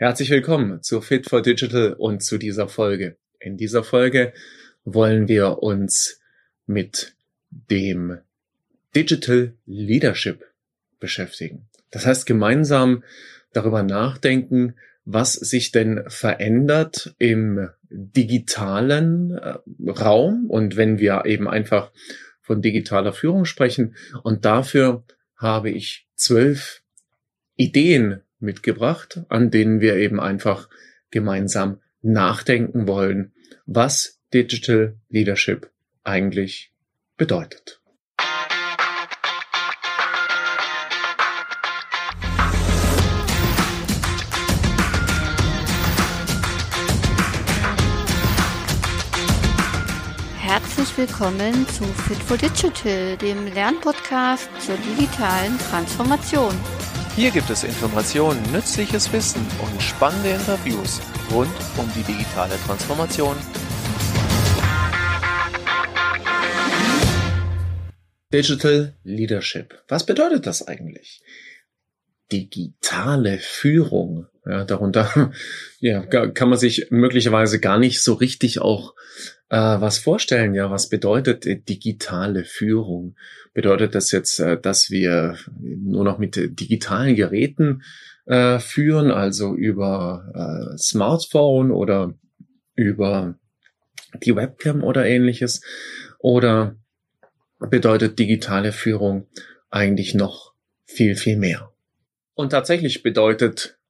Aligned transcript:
Herzlich 0.00 0.30
willkommen 0.30 0.80
zu 0.80 1.00
Fit 1.00 1.28
for 1.28 1.42
Digital 1.42 1.92
und 1.94 2.22
zu 2.22 2.38
dieser 2.38 2.68
Folge. 2.68 3.16
In 3.40 3.56
dieser 3.56 3.82
Folge 3.82 4.32
wollen 4.84 5.26
wir 5.26 5.60
uns 5.60 6.20
mit 6.66 7.16
dem 7.50 8.18
Digital 8.94 9.54
Leadership 9.66 10.44
beschäftigen. 11.00 11.66
Das 11.90 12.06
heißt, 12.06 12.26
gemeinsam 12.26 13.02
darüber 13.52 13.82
nachdenken, 13.82 14.76
was 15.04 15.32
sich 15.32 15.72
denn 15.72 16.04
verändert 16.06 17.16
im 17.18 17.68
digitalen 17.90 19.32
äh, 19.32 19.58
Raum 19.90 20.48
und 20.48 20.76
wenn 20.76 21.00
wir 21.00 21.24
eben 21.24 21.48
einfach 21.48 21.90
von 22.40 22.62
digitaler 22.62 23.12
Führung 23.12 23.44
sprechen. 23.46 23.96
Und 24.22 24.44
dafür 24.44 25.02
habe 25.34 25.70
ich 25.70 26.06
zwölf 26.14 26.82
Ideen 27.56 28.22
mitgebracht, 28.40 29.20
an 29.28 29.50
denen 29.50 29.80
wir 29.80 29.96
eben 29.96 30.20
einfach 30.20 30.68
gemeinsam 31.10 31.80
nachdenken 32.02 32.86
wollen, 32.86 33.32
was 33.66 34.18
Digital 34.32 34.96
Leadership 35.08 35.70
eigentlich 36.04 36.72
bedeutet. 37.16 37.80
Herzlich 50.40 50.96
willkommen 50.96 51.66
zu 51.68 51.84
Fit 51.84 52.18
for 52.18 52.36
Digital, 52.36 53.16
dem 53.18 53.46
Lernpodcast 53.52 54.48
zur 54.60 54.76
digitalen 54.76 55.58
Transformation. 55.70 56.54
Hier 57.18 57.32
gibt 57.32 57.50
es 57.50 57.64
Informationen, 57.64 58.40
nützliches 58.52 59.12
Wissen 59.12 59.44
und 59.60 59.82
spannende 59.82 60.28
Interviews 60.28 61.00
rund 61.32 61.50
um 61.76 61.90
die 61.96 62.04
digitale 62.04 62.54
Transformation. 62.64 63.36
Digital 68.32 68.94
Leadership. 69.02 69.82
Was 69.88 70.06
bedeutet 70.06 70.46
das 70.46 70.68
eigentlich? 70.68 71.20
Digitale 72.32 73.38
Führung. 73.38 74.26
Ja, 74.46 74.64
darunter 74.64 75.32
ja, 75.80 76.00
kann 76.06 76.48
man 76.48 76.58
sich 76.58 76.88
möglicherweise 76.90 77.60
gar 77.60 77.78
nicht 77.78 78.02
so 78.02 78.14
richtig 78.14 78.60
auch 78.60 78.94
äh, 79.50 79.56
was 79.56 79.98
vorstellen. 79.98 80.54
Ja, 80.54 80.70
was 80.70 80.88
bedeutet 80.88 81.46
äh, 81.46 81.60
digitale 81.60 82.44
Führung? 82.44 83.16
Bedeutet 83.54 83.94
das 83.94 84.10
jetzt, 84.10 84.40
äh, 84.40 84.60
dass 84.60 84.90
wir 84.90 85.36
nur 85.58 86.04
noch 86.04 86.18
mit 86.18 86.36
digitalen 86.36 87.16
Geräten 87.16 87.82
äh, 88.26 88.58
führen, 88.58 89.10
also 89.10 89.54
über 89.54 90.72
äh, 90.74 90.78
Smartphone 90.78 91.70
oder 91.70 92.14
über 92.74 93.38
die 94.22 94.36
Webcam 94.36 94.84
oder 94.84 95.06
ähnliches? 95.06 95.62
Oder 96.18 96.76
bedeutet 97.58 98.18
digitale 98.18 98.72
Führung 98.72 99.26
eigentlich 99.70 100.14
noch 100.14 100.52
viel, 100.84 101.16
viel 101.16 101.36
mehr? 101.36 101.72
Und 102.38 102.50
tatsächlich 102.50 103.02
bedeutet 103.02 103.80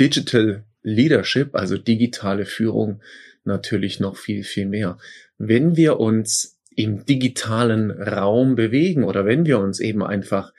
Digital 0.00 0.64
Leadership, 0.82 1.54
also 1.54 1.78
digitale 1.78 2.44
Führung, 2.44 3.00
natürlich 3.44 4.00
noch 4.00 4.16
viel, 4.16 4.42
viel 4.42 4.66
mehr. 4.66 4.98
Wenn 5.38 5.76
wir 5.76 6.00
uns 6.00 6.58
im 6.74 7.06
digitalen 7.06 7.92
Raum 7.92 8.56
bewegen 8.56 9.04
oder 9.04 9.24
wenn 9.24 9.46
wir 9.46 9.60
uns 9.60 9.78
eben 9.78 10.02
einfach 10.02 10.52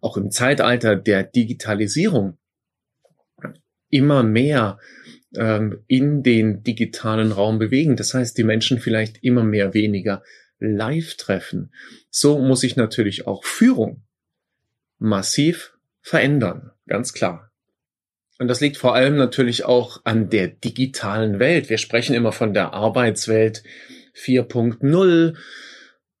auch 0.00 0.16
im 0.16 0.32
Zeitalter 0.32 0.96
der 0.96 1.22
Digitalisierung 1.22 2.36
immer 3.88 4.24
mehr 4.24 4.80
ähm, 5.36 5.84
in 5.86 6.24
den 6.24 6.64
digitalen 6.64 7.30
Raum 7.30 7.60
bewegen, 7.60 7.94
das 7.94 8.12
heißt, 8.12 8.36
die 8.36 8.42
Menschen 8.42 8.80
vielleicht 8.80 9.22
immer 9.22 9.44
mehr 9.44 9.72
weniger 9.72 10.24
live 10.58 11.14
treffen, 11.14 11.72
so 12.10 12.40
muss 12.40 12.62
sich 12.62 12.74
natürlich 12.74 13.28
auch 13.28 13.44
Führung 13.44 14.02
massiv 14.98 15.71
verändern, 16.02 16.72
ganz 16.86 17.12
klar. 17.12 17.50
Und 18.38 18.48
das 18.48 18.60
liegt 18.60 18.76
vor 18.76 18.94
allem 18.94 19.16
natürlich 19.16 19.64
auch 19.64 20.00
an 20.04 20.28
der 20.28 20.48
digitalen 20.48 21.38
Welt. 21.38 21.70
Wir 21.70 21.78
sprechen 21.78 22.14
immer 22.14 22.32
von 22.32 22.54
der 22.54 22.74
Arbeitswelt 22.74 23.62
4.0 24.16 25.36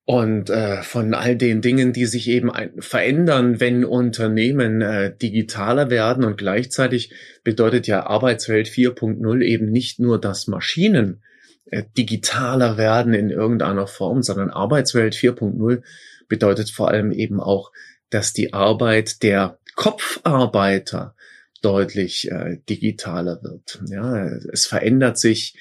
und 0.04 0.50
äh, 0.50 0.82
von 0.82 1.14
all 1.14 1.36
den 1.36 1.62
Dingen, 1.62 1.92
die 1.92 2.06
sich 2.06 2.28
eben 2.28 2.50
verändern, 2.78 3.60
wenn 3.60 3.84
Unternehmen 3.84 4.82
äh, 4.82 5.16
digitaler 5.16 5.90
werden. 5.90 6.24
Und 6.24 6.38
gleichzeitig 6.38 7.12
bedeutet 7.44 7.86
ja 7.86 8.06
Arbeitswelt 8.06 8.68
4.0 8.68 9.42
eben 9.42 9.70
nicht 9.70 10.00
nur, 10.00 10.20
dass 10.20 10.48
Maschinen 10.48 11.22
äh, 11.66 11.84
digitaler 11.96 12.76
werden 12.76 13.14
in 13.14 13.30
irgendeiner 13.30 13.86
Form, 13.86 14.22
sondern 14.22 14.50
Arbeitswelt 14.50 15.14
4.0 15.14 15.82
bedeutet 16.28 16.70
vor 16.70 16.88
allem 16.88 17.12
eben 17.12 17.40
auch, 17.40 17.72
dass 18.12 18.32
die 18.32 18.52
Arbeit 18.52 19.22
der 19.22 19.58
Kopfarbeiter 19.74 21.14
deutlich 21.62 22.30
äh, 22.30 22.58
digitaler 22.68 23.42
wird. 23.42 23.82
Ja, 23.86 24.26
es 24.26 24.66
verändert 24.66 25.18
sich 25.18 25.56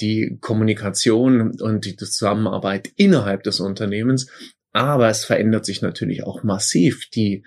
die 0.00 0.38
Kommunikation 0.40 1.60
und 1.60 1.84
die 1.84 1.96
Zusammenarbeit 1.96 2.90
innerhalb 2.96 3.42
des 3.42 3.60
Unternehmens, 3.60 4.28
aber 4.72 5.08
es 5.08 5.24
verändert 5.24 5.64
sich 5.64 5.82
natürlich 5.82 6.24
auch 6.24 6.42
massiv 6.42 7.08
die 7.10 7.42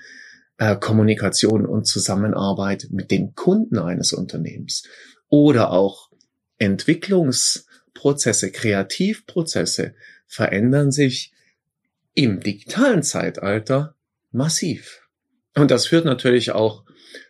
äh, 0.58 0.76
Kommunikation 0.76 1.66
und 1.66 1.86
Zusammenarbeit 1.86 2.88
mit 2.90 3.12
den 3.12 3.36
Kunden 3.36 3.78
eines 3.78 4.12
Unternehmens 4.12 4.84
oder 5.30 5.72
auch 5.72 6.10
Entwicklungsprozesse, 6.58 8.52
Kreativprozesse 8.52 9.94
verändern 10.28 10.92
sich 10.92 11.32
im 12.14 12.42
digitalen 12.42 13.04
Zeitalter 13.04 13.96
massiv. 14.32 15.08
Und 15.56 15.72
das 15.72 15.88
führt 15.88 16.06
natürlich 16.06 16.52
auch 16.52 16.86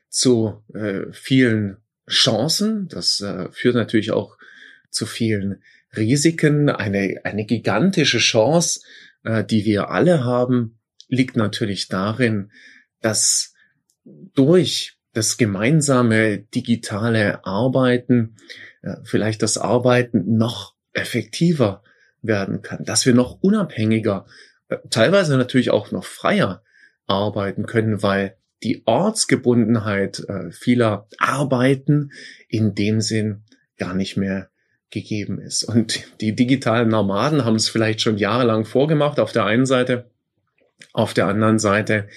zu 0.10 0.64
äh, 0.74 1.12
vielen 1.12 1.78
Chancen. 2.10 2.88
Das 2.88 3.22
äh, 3.22 3.50
führt 3.52 3.76
natürlich 3.76 4.12
auch 4.12 4.38
zu 4.90 5.06
vielen 5.06 5.62
Risiken. 5.96 6.70
Eine, 6.70 7.22
eine 7.24 7.46
gigantische 7.46 8.20
Chance, 8.20 8.82
äh, 9.24 9.44
die 9.44 9.66
wir 9.66 9.90
alle 9.90 10.24
haben, 10.24 10.80
liegt 11.08 11.36
natürlich 11.38 11.88
darin, 11.88 12.52
dass 13.02 13.54
durch 14.04 14.98
das 15.14 15.38
gemeinsame 15.38 16.40
digitale 16.40 17.46
Arbeiten 17.46 18.36
äh, 18.81 18.96
vielleicht 19.04 19.42
das 19.42 19.58
Arbeiten 19.58 20.38
noch 20.38 20.76
effektiver 20.94 21.84
werden 22.22 22.62
kann, 22.62 22.84
dass 22.84 23.06
wir 23.06 23.14
noch 23.14 23.42
unabhängiger, 23.42 24.26
äh, 24.68 24.78
teilweise 24.90 25.38
natürlich 25.38 25.72
auch 25.72 25.92
noch 25.92 26.06
freier 26.06 26.64
arbeiten 27.09 27.66
können, 27.66 28.03
weil 28.03 28.36
die 28.64 28.84
Ortsgebundenheit 28.86 30.20
äh, 30.28 30.52
vieler 30.52 31.08
Arbeiten 31.18 32.12
in 32.47 32.75
dem 32.75 33.02
Sinn 33.02 33.44
gar 33.78 33.94
nicht 33.96 34.18
mehr 34.18 34.50
gegeben 34.90 35.40
ist. 35.40 35.64
Und 35.64 36.03
die 36.19 36.36
digitalen 36.36 36.90
Nomaden 36.90 37.46
haben 37.46 37.56
es 37.56 37.69
vielleicht 37.69 38.02
schon 38.02 38.18
jahrelang 38.18 38.66
vorgemacht 38.66 39.19
auf 39.19 39.31
der 39.31 39.46
einen 39.46 39.66
Seite. 39.66 40.09
Auf 40.94 41.14
der 41.14 41.28
anderen 41.28 41.59
Seite 41.59 42.08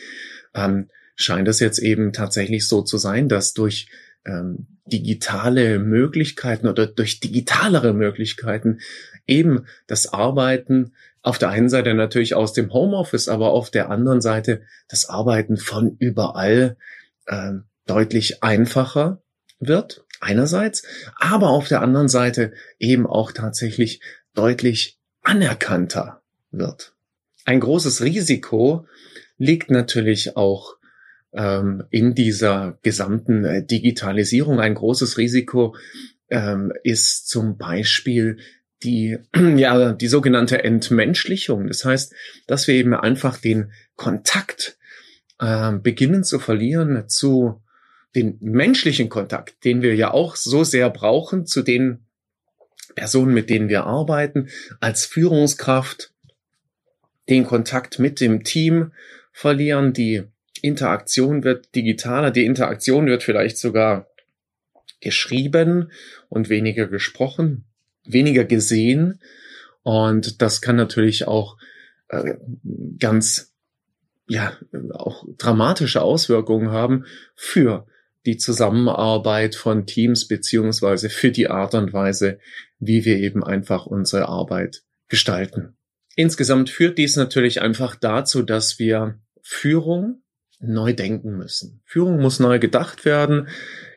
ähm, 0.54 0.88
scheint 1.14 1.48
es 1.48 1.60
jetzt 1.60 1.78
eben 1.78 2.12
tatsächlich 2.12 2.66
so 2.66 2.82
zu 2.82 2.96
sein, 2.98 3.28
dass 3.28 3.52
durch 3.52 3.88
ähm, 4.24 4.66
digitale 4.86 5.78
Möglichkeiten 5.78 6.66
oder 6.66 6.86
durch 6.86 7.20
digitalere 7.20 7.92
Möglichkeiten 7.92 8.80
eben 9.26 9.66
das 9.86 10.12
Arbeiten 10.12 10.92
auf 11.22 11.38
der 11.38 11.50
einen 11.50 11.68
Seite 11.68 11.94
natürlich 11.94 12.34
aus 12.34 12.52
dem 12.52 12.72
Homeoffice, 12.72 13.28
aber 13.28 13.52
auf 13.52 13.70
der 13.70 13.90
anderen 13.90 14.20
Seite 14.20 14.62
das 14.88 15.08
Arbeiten 15.08 15.56
von 15.56 15.96
überall 15.98 16.76
äh, 17.26 17.52
deutlich 17.86 18.42
einfacher 18.42 19.22
wird, 19.60 20.04
einerseits, 20.20 20.84
aber 21.16 21.50
auf 21.50 21.68
der 21.68 21.80
anderen 21.80 22.08
Seite 22.08 22.52
eben 22.78 23.06
auch 23.06 23.32
tatsächlich 23.32 24.00
deutlich 24.34 24.98
anerkannter 25.22 26.22
wird. 26.50 26.94
Ein 27.44 27.60
großes 27.60 28.02
Risiko 28.02 28.86
liegt 29.38 29.70
natürlich 29.70 30.36
auch 30.36 30.76
ähm, 31.32 31.84
in 31.90 32.14
dieser 32.14 32.78
gesamten 32.82 33.44
äh, 33.44 33.64
Digitalisierung. 33.64 34.60
Ein 34.60 34.74
großes 34.74 35.18
Risiko 35.18 35.76
ähm, 36.28 36.72
ist 36.82 37.28
zum 37.28 37.56
Beispiel 37.56 38.38
die, 38.82 39.18
ja, 39.56 39.92
die 39.92 40.08
sogenannte 40.08 40.62
Entmenschlichung. 40.64 41.68
Das 41.68 41.84
heißt, 41.84 42.14
dass 42.46 42.66
wir 42.66 42.74
eben 42.74 42.94
einfach 42.94 43.38
den 43.38 43.72
Kontakt 43.96 44.76
äh, 45.38 45.72
beginnen 45.72 46.24
zu 46.24 46.38
verlieren 46.38 47.08
zu 47.08 47.62
den 48.14 48.36
menschlichen 48.40 49.08
Kontakt, 49.08 49.64
den 49.64 49.82
wir 49.82 49.94
ja 49.94 50.10
auch 50.10 50.36
so 50.36 50.64
sehr 50.64 50.90
brauchen, 50.90 51.46
zu 51.46 51.62
den 51.62 52.04
Personen, 52.94 53.32
mit 53.32 53.48
denen 53.48 53.68
wir 53.68 53.84
arbeiten, 53.84 54.48
als 54.80 55.06
Führungskraft, 55.06 56.12
den 57.28 57.44
Kontakt 57.44 57.98
mit 57.98 58.20
dem 58.20 58.44
Team 58.44 58.92
verlieren, 59.32 59.92
die 59.92 60.24
Interaktion 60.60 61.44
wird 61.44 61.74
digitaler, 61.74 62.30
die 62.30 62.44
Interaktion 62.44 63.06
wird 63.06 63.22
vielleicht 63.22 63.56
sogar 63.56 64.08
geschrieben 65.00 65.90
und 66.28 66.48
weniger 66.48 66.86
gesprochen, 66.86 67.64
weniger 68.04 68.44
gesehen. 68.44 69.20
Und 69.82 70.42
das 70.42 70.60
kann 70.60 70.76
natürlich 70.76 71.26
auch 71.26 71.56
äh, 72.08 72.34
ganz, 72.98 73.52
ja, 74.28 74.56
auch 74.92 75.24
dramatische 75.38 76.02
Auswirkungen 76.02 76.70
haben 76.70 77.04
für 77.34 77.86
die 78.24 78.36
Zusammenarbeit 78.36 79.56
von 79.56 79.86
Teams 79.86 80.28
beziehungsweise 80.28 81.10
für 81.10 81.32
die 81.32 81.48
Art 81.48 81.74
und 81.74 81.92
Weise, 81.92 82.38
wie 82.78 83.04
wir 83.04 83.18
eben 83.18 83.42
einfach 83.42 83.86
unsere 83.86 84.28
Arbeit 84.28 84.82
gestalten. 85.08 85.76
Insgesamt 86.14 86.70
führt 86.70 86.98
dies 86.98 87.16
natürlich 87.16 87.62
einfach 87.62 87.96
dazu, 87.96 88.42
dass 88.42 88.78
wir 88.78 89.18
Führung 89.42 90.22
neu 90.60 90.92
denken 90.92 91.36
müssen. 91.36 91.82
Führung 91.84 92.20
muss 92.20 92.38
neu 92.38 92.58
gedacht 92.58 93.04
werden. 93.04 93.48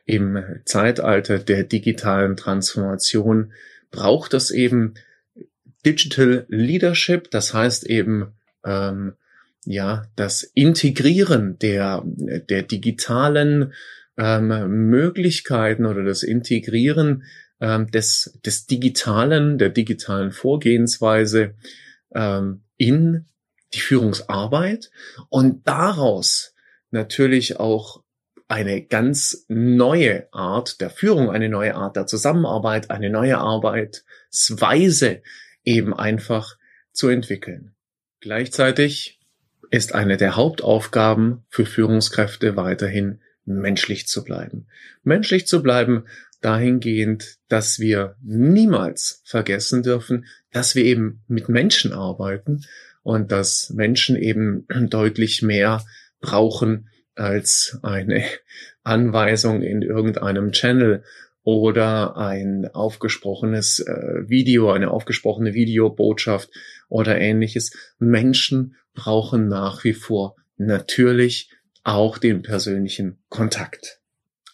Im 0.05 0.43
Zeitalter 0.65 1.39
der 1.39 1.63
digitalen 1.63 2.35
Transformation 2.35 3.53
braucht 3.95 4.33
es 4.33 4.51
eben 4.51 4.95
Digital 5.85 6.45
Leadership, 6.49 7.31
das 7.31 7.53
heißt 7.53 7.85
eben 7.85 8.33
ähm, 8.65 9.13
ja 9.65 10.03
das 10.15 10.43
Integrieren 10.43 11.57
der 11.59 12.03
der 12.05 12.63
digitalen 12.63 13.73
ähm, 14.17 14.47
Möglichkeiten 14.89 15.85
oder 15.85 16.03
das 16.03 16.23
Integrieren 16.23 17.23
ähm, 17.61 17.89
des 17.91 18.37
des 18.45 18.65
digitalen 18.65 19.57
der 19.57 19.69
digitalen 19.69 20.31
Vorgehensweise 20.31 21.53
ähm, 22.13 22.61
in 22.77 23.25
die 23.73 23.79
Führungsarbeit 23.79 24.91
und 25.29 25.67
daraus 25.67 26.53
natürlich 26.91 27.59
auch 27.59 28.04
eine 28.47 28.83
ganz 28.83 29.45
neue 29.47 30.31
Art 30.31 30.79
der 30.81 30.89
Führung, 30.89 31.29
eine 31.29 31.49
neue 31.49 31.75
Art 31.75 31.95
der 31.95 32.05
Zusammenarbeit, 32.05 32.91
eine 32.91 33.09
neue 33.09 33.37
Arbeitsweise 33.37 35.23
eben 35.63 35.93
einfach 35.93 36.57
zu 36.91 37.09
entwickeln. 37.09 37.73
Gleichzeitig 38.19 39.19
ist 39.71 39.95
eine 39.95 40.17
der 40.17 40.35
Hauptaufgaben 40.35 41.43
für 41.49 41.65
Führungskräfte 41.65 42.55
weiterhin 42.55 43.21
menschlich 43.45 44.07
zu 44.07 44.23
bleiben. 44.23 44.67
Menschlich 45.03 45.47
zu 45.47 45.61
bleiben 45.61 46.05
dahingehend, 46.41 47.37
dass 47.47 47.79
wir 47.79 48.15
niemals 48.21 49.21
vergessen 49.25 49.81
dürfen, 49.81 50.25
dass 50.51 50.75
wir 50.75 50.83
eben 50.83 51.23
mit 51.27 51.49
Menschen 51.49 51.93
arbeiten 51.93 52.63
und 53.01 53.31
dass 53.31 53.71
Menschen 53.71 54.15
eben 54.15 54.67
deutlich 54.89 55.41
mehr 55.41 55.83
brauchen 56.21 56.89
als 57.15 57.79
eine 57.81 58.23
Anweisung 58.83 59.61
in 59.61 59.81
irgendeinem 59.81 60.51
Channel 60.51 61.03
oder 61.43 62.17
ein 62.17 62.67
aufgesprochenes 62.73 63.79
äh, 63.79 64.27
Video, 64.27 64.71
eine 64.71 64.91
aufgesprochene 64.91 65.53
Videobotschaft 65.53 66.49
oder 66.89 67.19
ähnliches. 67.19 67.71
Menschen 67.99 68.75
brauchen 68.93 69.47
nach 69.47 69.83
wie 69.83 69.93
vor 69.93 70.35
natürlich 70.57 71.51
auch 71.83 72.17
den 72.17 72.41
persönlichen 72.41 73.19
Kontakt. 73.29 73.99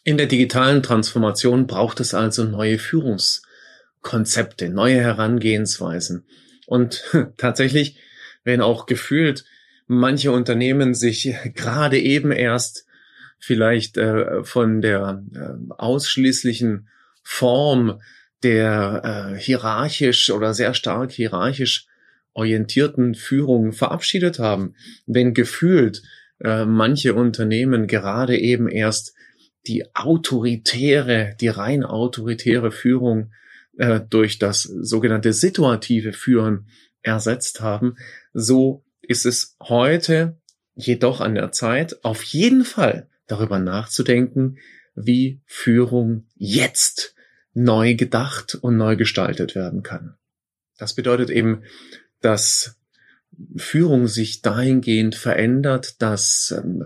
In 0.04 0.18
der 0.18 0.28
digitalen 0.28 0.84
Transformation 0.84 1.68
braucht 1.68 2.00
es 2.00 2.14
also 2.14 2.44
neue 2.44 2.78
Führungskonzepte, 2.78 4.70
neue 4.70 5.00
Herangehensweisen. 5.00 6.26
Und 6.66 7.04
tatsächlich, 7.38 7.98
wenn 8.44 8.62
auch 8.62 8.86
gefühlt 8.86 9.46
manche 9.92 10.32
Unternehmen 10.32 10.94
sich 10.94 11.36
gerade 11.54 12.00
eben 12.00 12.32
erst 12.32 12.86
vielleicht 13.40 13.98
äh, 13.98 14.44
von 14.44 14.82
der 14.82 15.24
äh, 15.36 15.74
ausschließlichen 15.78 16.88
Form 17.24 18.00
der 18.42 19.34
äh, 19.36 19.40
hierarchisch 19.40 20.32
oder 20.32 20.54
sehr 20.54 20.74
stark 20.74 21.12
hierarchisch 21.12 21.88
orientierten 22.34 23.16
Führung 23.16 23.74
verabschiedet 23.74 24.40
haben, 24.40 24.76
wenn 25.06 25.34
gefühlt 25.34 26.02
äh, 26.40 26.66
manche 26.66 27.14
Unternehmen 27.14 27.88
gerade 27.88 28.38
eben 28.38 28.70
erst 28.70 29.14
die 29.68 29.94
autoritäre, 29.94 31.36
die 31.40 31.50
rein 31.50 31.84
autoritäre 31.84 32.72
Führung 32.72 33.32
äh, 33.78 34.00
durch 34.10 34.40
das 34.40 34.64
sogenannte 34.64 35.34
situative 35.34 36.14
Führen 36.14 36.68
ersetzt 37.04 37.60
haben, 37.60 37.96
so 38.34 38.84
ist 39.12 39.26
es 39.26 39.58
heute 39.62 40.38
jedoch 40.74 41.22
an 41.22 41.36
der 41.36 41.52
Zeit, 41.52 42.04
auf 42.04 42.24
jeden 42.24 42.64
Fall 42.64 43.10
darüber 43.28 43.60
nachzudenken, 43.60 44.58
wie 44.96 45.42
Führung 45.46 46.26
jetzt 46.36 47.14
neu 47.54 47.96
gedacht 47.96 48.56
und 48.56 48.78
neu 48.78 48.96
gestaltet 48.96 49.54
werden 49.54 49.84
kann. 49.84 50.16
Das 50.78 50.96
bedeutet 50.96 51.30
eben, 51.30 51.64
dass 52.22 52.78
Führung 53.58 54.08
sich 54.08 54.42
dahingehend 54.42 55.16
verändert, 55.16 56.02
dass 56.02 56.54
ähm, 56.58 56.86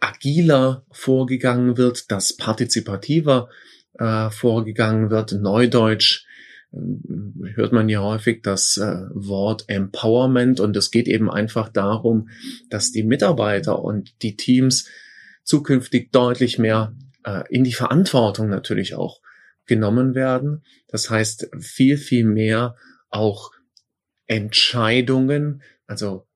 agiler 0.00 0.84
vorgegangen 0.90 1.76
wird, 1.76 2.10
dass 2.10 2.36
partizipativer 2.36 3.48
äh, 3.98 4.30
vorgegangen 4.30 5.10
wird, 5.10 5.32
neudeutsch 5.32 6.24
hört 6.72 7.72
man 7.72 7.88
ja 7.88 8.00
häufig 8.00 8.42
das 8.42 8.76
äh, 8.76 9.06
Wort 9.12 9.64
Empowerment 9.68 10.60
und 10.60 10.76
es 10.76 10.90
geht 10.90 11.08
eben 11.08 11.30
einfach 11.30 11.68
darum, 11.68 12.28
dass 12.68 12.92
die 12.92 13.02
Mitarbeiter 13.02 13.82
und 13.82 14.22
die 14.22 14.36
Teams 14.36 14.88
zukünftig 15.42 16.12
deutlich 16.12 16.58
mehr 16.58 16.94
äh, 17.24 17.42
in 17.50 17.64
die 17.64 17.72
Verantwortung 17.72 18.48
natürlich 18.48 18.94
auch 18.94 19.20
genommen 19.66 20.14
werden. 20.14 20.62
Das 20.88 21.10
heißt, 21.10 21.50
viel, 21.58 21.96
viel 21.96 22.24
mehr 22.24 22.76
auch 23.08 23.50
Entscheidungen, 24.26 25.62
also 25.86 26.26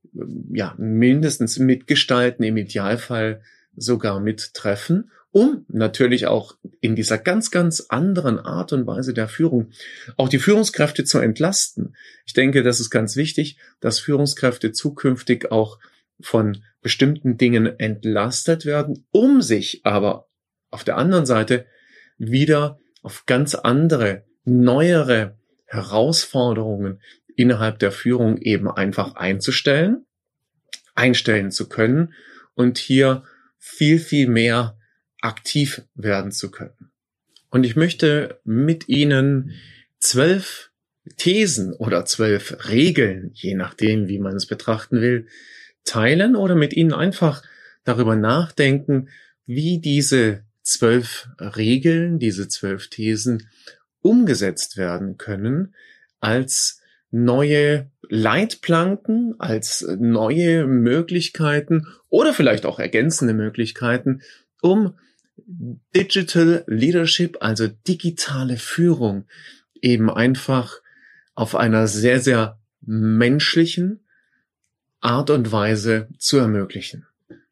ja, 0.53 0.75
mindestens 0.79 1.59
mitgestalten, 1.59 2.45
im 2.45 2.57
Idealfall 2.57 3.43
sogar 3.77 4.21
mittreffen 4.21 5.11
um 5.35 5.67
natürlich 5.67 6.29
auch 6.29 6.57
in 6.81 6.95
dieser 6.95 7.19
ganz, 7.19 7.51
ganz 7.51 7.87
anderen 7.89 8.39
Art 8.39 8.73
und 8.73 8.87
Weise 8.87 9.13
der 9.13 9.27
Führung 9.27 9.73
auch 10.17 10.29
die 10.29 10.39
Führungskräfte 10.39 11.05
zu 11.05 11.19
entlasten. 11.19 11.97
Ich 12.25 12.35
denke, 12.35 12.63
das 12.63 12.79
ist 12.79 12.91
ganz 12.91 13.17
wichtig, 13.17 13.59
dass 13.81 13.99
Führungskräfte 13.99 14.71
zukünftig 14.71 15.51
auch 15.51 15.81
von 16.21 16.63
bestimmten 16.83 17.37
Dingen 17.37 17.81
entlastet 17.81 18.65
werden, 18.65 19.07
um 19.11 19.43
sich 19.43 19.81
aber 19.85 20.29
auf 20.71 20.85
der 20.85 20.99
anderen 20.99 21.27
Seite 21.27 21.67
wieder 22.17 22.79
auf 23.03 23.27
ganz 23.27 23.57
andere, 23.57 24.23
neuere 24.45 25.37
Herausforderungen 25.65 27.01
innerhalb 27.35 27.81
der 27.81 27.91
Führung 27.91 28.39
eben 28.39 28.71
einfach 28.71 29.17
einzustellen, 29.17 30.07
einstellen 30.95 31.51
zu 31.51 31.69
können 31.69 32.15
und 32.55 32.79
hier 32.79 33.25
viel, 33.59 33.99
viel 33.99 34.29
mehr 34.29 34.79
aktiv 35.25 35.83
werden 35.95 36.33
zu 36.33 36.51
können. 36.51 36.91
Und 37.51 37.65
ich 37.65 37.77
möchte 37.77 38.41
mit 38.45 38.89
Ihnen 38.89 39.53
zwölf 39.99 40.71
Thesen 41.17 41.73
oder 41.73 42.05
zwölf 42.05 42.69
Regeln, 42.69 43.31
je 43.35 43.55
nachdem, 43.55 44.09
wie 44.09 44.19
man 44.19 44.37
es 44.37 44.47
betrachten 44.47 45.01
will, 45.01 45.27
teilen 45.85 46.37
oder 46.37 46.55
mit 46.55 46.75
Ihnen 46.75 46.93
einfach 46.93 47.43
darüber 47.85 48.17
nachdenken, 48.17 49.09
wie 49.47 49.79
diese 49.79 50.43
zwölf 50.63 51.29
Regeln, 51.39 52.19
diese 52.19 52.49
zwölf 52.49 52.89
Thesen 52.89 53.49
umgesetzt 54.01 54.77
werden 54.77 55.19
können 55.19 55.75
als 56.21 56.81
neue 57.11 57.91
Leitplanken, 58.09 59.39
als 59.39 59.87
neue 59.99 60.67
Möglichkeiten 60.67 61.87
oder 62.09 62.35
vielleicht 62.35 62.67
auch 62.67 62.79
ergänzende 62.79 63.35
Möglichkeiten, 63.35 64.23
um 64.61 64.95
Digital 65.37 66.65
Leadership, 66.67 67.39
also 67.41 67.69
digitale 67.69 68.57
Führung, 68.57 69.27
eben 69.81 70.11
einfach 70.11 70.81
auf 71.35 71.55
einer 71.55 71.87
sehr, 71.89 72.21
sehr 72.21 72.59
menschlichen 72.81 74.01
Art 75.01 75.31
und 75.31 75.53
Weise 75.53 76.09
zu 76.19 76.39
ermöglichen. 76.39 77.07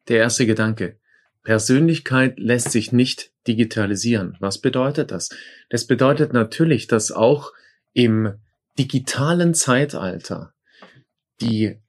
Der 0.07 0.17
erste 0.17 0.45
Gedanke. 0.45 0.97
Persönlichkeit 1.43 2.39
lässt 2.39 2.71
sich 2.71 2.91
nicht 2.91 3.31
digitalisieren. 3.47 4.37
Was 4.39 4.59
bedeutet 4.59 5.11
das? 5.11 5.29
Das 5.69 5.85
bedeutet 5.85 6.33
natürlich, 6.33 6.87
dass 6.87 7.11
auch 7.11 7.51
im 7.93 8.33
digitalen 8.79 9.53
Zeitalter 9.53 10.53
die, 11.41 11.79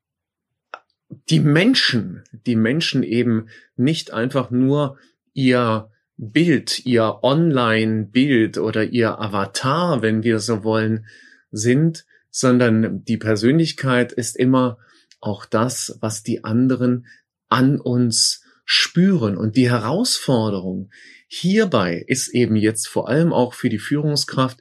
die 1.31 1.41
Menschen, 1.41 2.25
die 2.33 2.57
Menschen 2.57 3.03
eben 3.03 3.49
nicht 3.77 4.13
einfach 4.13 4.51
nur 4.51 4.99
ihr 5.35 5.91
Bild, 6.17 6.87
ihr 6.87 7.19
Online-Bild 7.23 8.59
oder 8.59 8.85
ihr 8.85 9.21
Avatar, 9.21 10.01
wenn 10.01 10.23
wir 10.23 10.39
so 10.39 10.65
wollen, 10.65 11.07
sind, 11.51 12.05
sondern 12.31 13.05
die 13.05 13.17
Persönlichkeit 13.17 14.13
ist 14.13 14.37
immer 14.37 14.79
auch 15.21 15.45
das, 15.45 15.99
was 16.01 16.23
die 16.23 16.45
anderen 16.45 17.07
an 17.49 17.81
uns 17.81 18.43
spüren. 18.65 19.37
Und 19.37 19.57
die 19.57 19.71
Herausforderung 19.71 20.91
hierbei 21.27 22.05
ist 22.07 22.29
eben 22.29 22.57
jetzt 22.57 22.89
vor 22.89 23.09
allem 23.09 23.33
auch 23.33 23.55
für 23.55 23.69
die 23.69 23.79
Führungskraft 23.79 24.61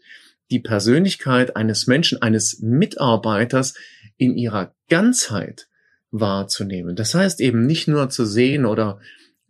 die 0.51 0.59
Persönlichkeit 0.59 1.55
eines 1.55 1.87
Menschen, 1.87 2.21
eines 2.21 2.59
Mitarbeiters 2.59 3.75
in 4.17 4.37
ihrer 4.37 4.75
Ganzheit 4.89 5.67
wahrzunehmen. 6.11 6.95
Das 6.95 7.15
heißt 7.15 7.41
eben 7.41 7.65
nicht 7.65 7.87
nur 7.87 8.09
zu 8.09 8.25
sehen 8.25 8.65
oder 8.65 8.99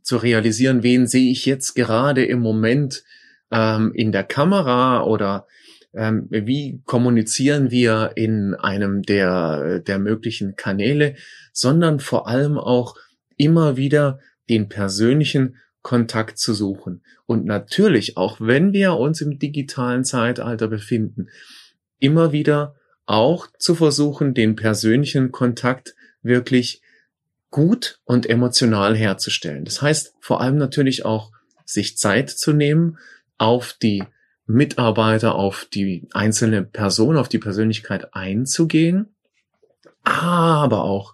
zu 0.04 0.18
realisieren, 0.18 0.84
wen 0.84 1.08
sehe 1.08 1.32
ich 1.32 1.46
jetzt 1.46 1.74
gerade 1.74 2.24
im 2.26 2.40
Moment 2.40 3.04
ähm, 3.52 3.92
in 3.96 4.12
der 4.12 4.24
Kamera 4.24 5.04
oder 5.04 5.48
ähm, 5.94 6.28
wie 6.30 6.82
kommunizieren 6.86 7.72
wir 7.72 8.12
in 8.16 8.56
einem 8.56 9.02
der, 9.04 9.80
der 9.80 10.00
möglichen 10.00 10.56
Kanäle, 10.56 11.16
sondern 11.52 12.00
vor 12.00 12.28
allem 12.28 12.58
auch 12.58 12.96
immer 13.38 13.78
wieder 13.78 14.20
den 14.50 14.70
persönlichen 14.70 15.58
Kontakt 15.82 16.38
zu 16.38 16.54
suchen. 16.54 17.04
Und 17.26 17.46
natürlich, 17.46 18.18
auch 18.18 18.40
wenn 18.40 18.74
wir 18.74 18.94
uns 18.94 19.22
im 19.22 19.40
digitalen 19.40 20.04
Zeitalter 20.04 20.68
befinden, 20.68 21.28
immer 22.00 22.32
wieder 22.32 22.76
auch 23.06 23.48
zu 23.58 23.76
versuchen, 23.76 24.34
den 24.34 24.56
persönlichen 24.56 25.32
Kontakt 25.32 25.96
wirklich 26.22 26.82
gut 27.54 28.00
und 28.04 28.26
emotional 28.26 28.98
herzustellen. 28.98 29.64
Das 29.64 29.82
heißt 29.82 30.16
vor 30.20 30.42
allem 30.42 30.58
natürlich 30.58 31.06
auch, 31.06 31.32
sich 31.66 31.98
Zeit 31.98 32.30
zu 32.32 32.52
nehmen, 32.52 32.98
auf 33.38 33.74
die 33.82 34.04
Mitarbeiter, 34.48 35.36
auf 35.36 35.68
die 35.72 36.10
einzelne 36.14 36.64
Person, 36.64 37.16
auf 37.16 37.30
die 37.30 37.38
Persönlichkeit 37.38 38.14
einzugehen, 38.16 39.16
aber 40.04 40.84
auch 40.84 41.14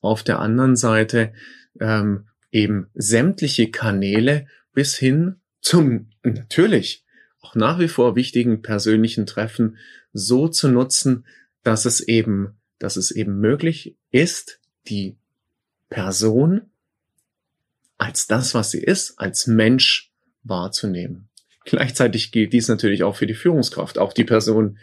auf 0.00 0.22
der 0.22 0.38
anderen 0.38 0.76
Seite 0.76 1.32
ähm, 1.80 2.28
eben 2.52 2.88
sämtliche 2.94 3.70
Kanäle 3.70 4.46
bis 4.72 4.96
hin 4.96 5.40
zum 5.60 6.10
natürlich 6.22 7.04
auch 7.40 7.54
nach 7.54 7.78
wie 7.78 7.88
vor 7.88 8.16
wichtigen 8.16 8.60
persönlichen 8.60 9.24
Treffen 9.24 9.78
so 10.12 10.46
zu 10.46 10.68
nutzen, 10.68 11.24
dass 11.62 11.86
es 11.86 12.00
eben, 12.00 12.60
dass 12.78 12.96
es 12.96 13.10
eben 13.10 13.40
möglich 13.40 13.96
ist, 14.10 14.60
die 14.88 15.16
Person 15.90 16.62
als 17.98 18.26
das, 18.26 18.54
was 18.54 18.70
sie 18.70 18.80
ist, 18.80 19.18
als 19.18 19.46
Mensch 19.46 20.10
wahrzunehmen. 20.42 21.28
Gleichzeitig 21.64 22.32
gilt 22.32 22.52
dies 22.52 22.68
natürlich 22.68 23.02
auch 23.02 23.16
für 23.16 23.26
die 23.26 23.34
Führungskraft. 23.34 23.98
Auch 23.98 24.14
die 24.14 24.24
Person, 24.24 24.78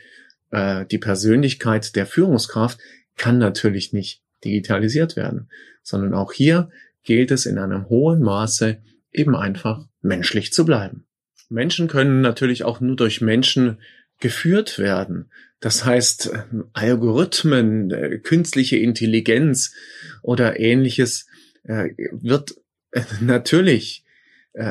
äh, 0.51 0.85
die 0.85 0.99
Persönlichkeit 0.99 1.95
der 1.95 2.05
Führungskraft 2.05 2.79
kann 3.15 3.39
natürlich 3.39 3.93
nicht 3.93 4.21
digitalisiert 4.45 5.15
werden, 5.15 5.49
sondern 5.81 6.13
auch 6.13 6.31
hier 6.31 6.69
gilt 7.03 7.31
es 7.31 7.45
in 7.47 7.57
einem 7.57 7.89
hohen 7.89 8.21
Maße 8.21 8.81
eben 9.11 9.35
einfach 9.35 9.87
menschlich 10.01 10.53
zu 10.53 10.65
bleiben. 10.65 11.05
Menschen 11.49 11.87
können 11.87 12.21
natürlich 12.21 12.63
auch 12.63 12.81
nur 12.81 12.95
durch 12.95 13.21
Menschen 13.21 13.79
geführt 14.19 14.79
werden. 14.79 15.29
Das 15.59 15.85
heißt, 15.85 16.31
Algorithmen, 16.73 17.91
äh, 17.91 18.19
künstliche 18.19 18.77
Intelligenz 18.77 19.73
oder 20.21 20.59
ähnliches 20.59 21.27
äh, 21.63 21.89
wird 22.11 22.55
äh, 22.91 23.01
natürlich 23.21 24.03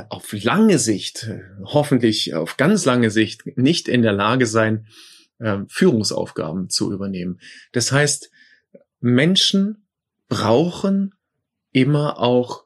auf 0.09 0.33
lange 0.33 0.81
Sicht, 0.81 1.31
hoffentlich 1.63 2.35
auf 2.35 2.57
ganz 2.57 2.85
lange 2.87 3.09
Sicht, 3.09 3.57
nicht 3.57 3.87
in 3.87 4.03
der 4.03 4.15
Lage 4.15 4.47
sein, 4.47 4.89
Führungsaufgaben 5.69 6.71
zu 6.71 6.93
übernehmen. 6.93 7.39
Das 7.71 7.93
heißt, 7.93 8.33
Menschen 8.99 9.87
brauchen 10.29 11.15
immer 11.71 12.19
auch 12.19 12.65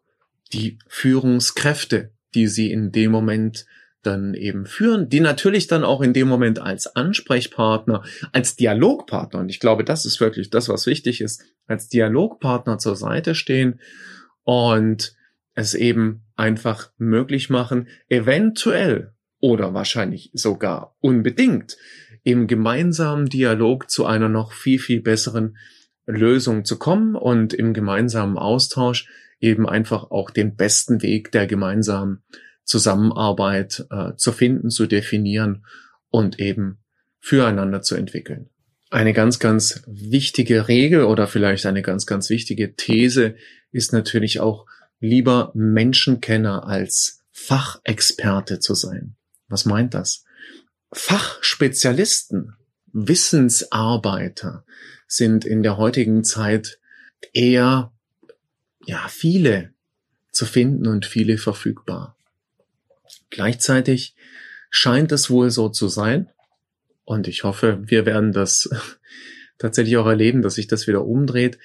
die 0.54 0.78
Führungskräfte, 0.87 2.10
die 2.34 2.46
sie 2.46 2.72
in 2.72 2.90
dem 2.90 3.10
Moment 3.10 3.66
dann 4.02 4.35
eben 4.35 4.66
führen, 4.66 5.09
die 5.09 5.21
natürlich 5.21 5.66
dann 5.66 5.85
auch 5.85 6.00
in 6.00 6.12
dem 6.12 6.28
Moment 6.28 6.59
als 6.59 6.95
Ansprechpartner, 6.97 8.02
als 8.33 8.57
Dialogpartner, 8.57 9.40
und 9.40 9.49
ich 9.49 9.61
glaube, 9.61 9.85
das 9.85 10.07
ist 10.07 10.21
wirklich 10.21 10.50
das, 10.50 10.69
was 10.69 10.87
wichtig 10.87 11.21
ist, 11.21 11.42
als 11.66 11.88
Dialogpartner 11.88 12.78
zur 12.78 12.97
Seite 12.97 13.35
stehen 13.35 13.80
und 14.45 15.14
es 15.54 15.75
eben 15.75 16.23
einfach 16.37 16.90
möglich 16.97 17.50
machen, 17.50 17.88
eventuell 18.09 19.12
oder 19.40 19.75
wahrscheinlich 19.75 20.30
sogar 20.33 20.97
unbedingt 21.00 21.76
im 22.23 22.47
gemeinsamen 22.47 23.26
Dialog 23.26 23.90
zu 23.90 24.07
einer 24.07 24.28
noch 24.28 24.52
viel, 24.52 24.78
viel 24.78 25.00
besseren 25.00 25.57
Lösung 26.07 26.64
zu 26.64 26.78
kommen 26.78 27.14
und 27.14 27.54
im 27.54 27.73
gemeinsamen 27.73 28.37
Austausch 28.37 29.09
eben 29.40 29.69
einfach 29.69 30.11
auch 30.11 30.30
den 30.30 30.57
besten 30.57 31.02
Weg 31.02 31.33
der 31.33 31.47
gemeinsamen 31.47 32.23
Zusammenarbeit 32.71 33.85
äh, 33.91 34.15
zu 34.15 34.31
finden, 34.31 34.71
zu 34.71 34.87
definieren 34.87 35.67
und 36.09 36.39
eben 36.39 36.79
füreinander 37.19 37.83
zu 37.83 37.97
entwickeln. 37.97 38.49
Eine 38.91 39.12
ganz, 39.12 39.41
ganz 39.41 39.83
wichtige 39.89 40.69
Regel 40.69 41.03
oder 41.03 41.27
vielleicht 41.27 41.67
eine 41.67 41.83
ganz, 41.83 42.07
ganz 42.07 42.31
wichtige 42.31 42.77
These 42.77 43.35
ist 43.73 43.93
natürlich 43.93 44.39
auch 44.39 44.67
lieber 45.00 45.50
Menschenkenner 45.55 46.65
als 46.65 47.25
Fachexperte 47.33 48.61
zu 48.61 48.75
sein. 48.75 49.17
Was 49.49 49.65
meint 49.65 49.95
das? 49.95 50.25
Fachspezialisten, 50.93 52.55
Wissensarbeiter 52.93 54.65
sind 55.09 55.45
in 55.45 55.65
der 55.65 55.77
heutigen 55.77 56.23
Zeit 56.23 56.79
eher, 57.33 57.93
ja, 58.87 59.09
viele 59.09 59.75
zu 60.31 60.47
finden 60.47 60.87
und 60.87 61.05
viele 61.05 61.37
verfügbar. 61.37 62.17
Gleichzeitig 63.30 64.14
scheint 64.70 65.12
es 65.12 65.30
wohl 65.30 65.50
so 65.50 65.68
zu 65.68 65.88
sein, 65.88 66.30
und 67.10 67.26
ich 67.26 67.42
hoffe, 67.42 67.80
wir 67.87 68.06
werden 68.06 68.30
das 68.30 68.70
tatsächlich 69.58 69.96
auch 69.96 70.06
erleben, 70.06 70.42
dass 70.42 70.54
sich 70.54 70.68
das 70.68 70.87
wieder 70.87 71.04
umdreht, 71.04 71.58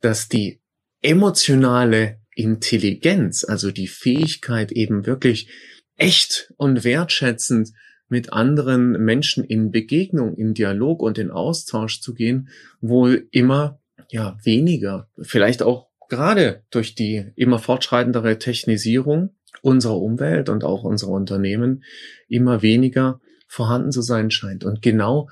dass 0.00 0.30
die 0.30 0.60
emotionale 1.02 2.20
Intelligenz, 2.34 3.44
also 3.44 3.70
die 3.70 3.86
Fähigkeit 3.86 4.72
eben 4.72 5.04
wirklich 5.04 5.50
echt 5.96 6.54
und 6.56 6.84
wertschätzend 6.84 7.74
mit 8.08 8.32
anderen 8.32 8.92
Menschen 8.92 9.44
in 9.44 9.70
Begegnung, 9.70 10.34
in 10.38 10.54
Dialog 10.54 11.02
und 11.02 11.18
in 11.18 11.30
Austausch 11.30 12.00
zu 12.00 12.14
gehen, 12.14 12.48
wohl 12.80 13.28
immer 13.30 13.82
ja 14.08 14.38
weniger, 14.42 15.10
vielleicht 15.20 15.62
auch 15.62 15.88
gerade 16.08 16.62
durch 16.70 16.94
die 16.94 17.26
immer 17.36 17.58
fortschreitendere 17.58 18.38
Technisierung 18.38 19.34
unserer 19.62 19.96
Umwelt 19.96 20.48
und 20.48 20.64
auch 20.64 20.84
unserer 20.84 21.10
Unternehmen 21.10 21.84
immer 22.28 22.62
weniger 22.62 23.20
vorhanden 23.46 23.92
zu 23.92 24.02
sein 24.02 24.30
scheint. 24.30 24.64
Und 24.64 24.82
genau 24.82 25.28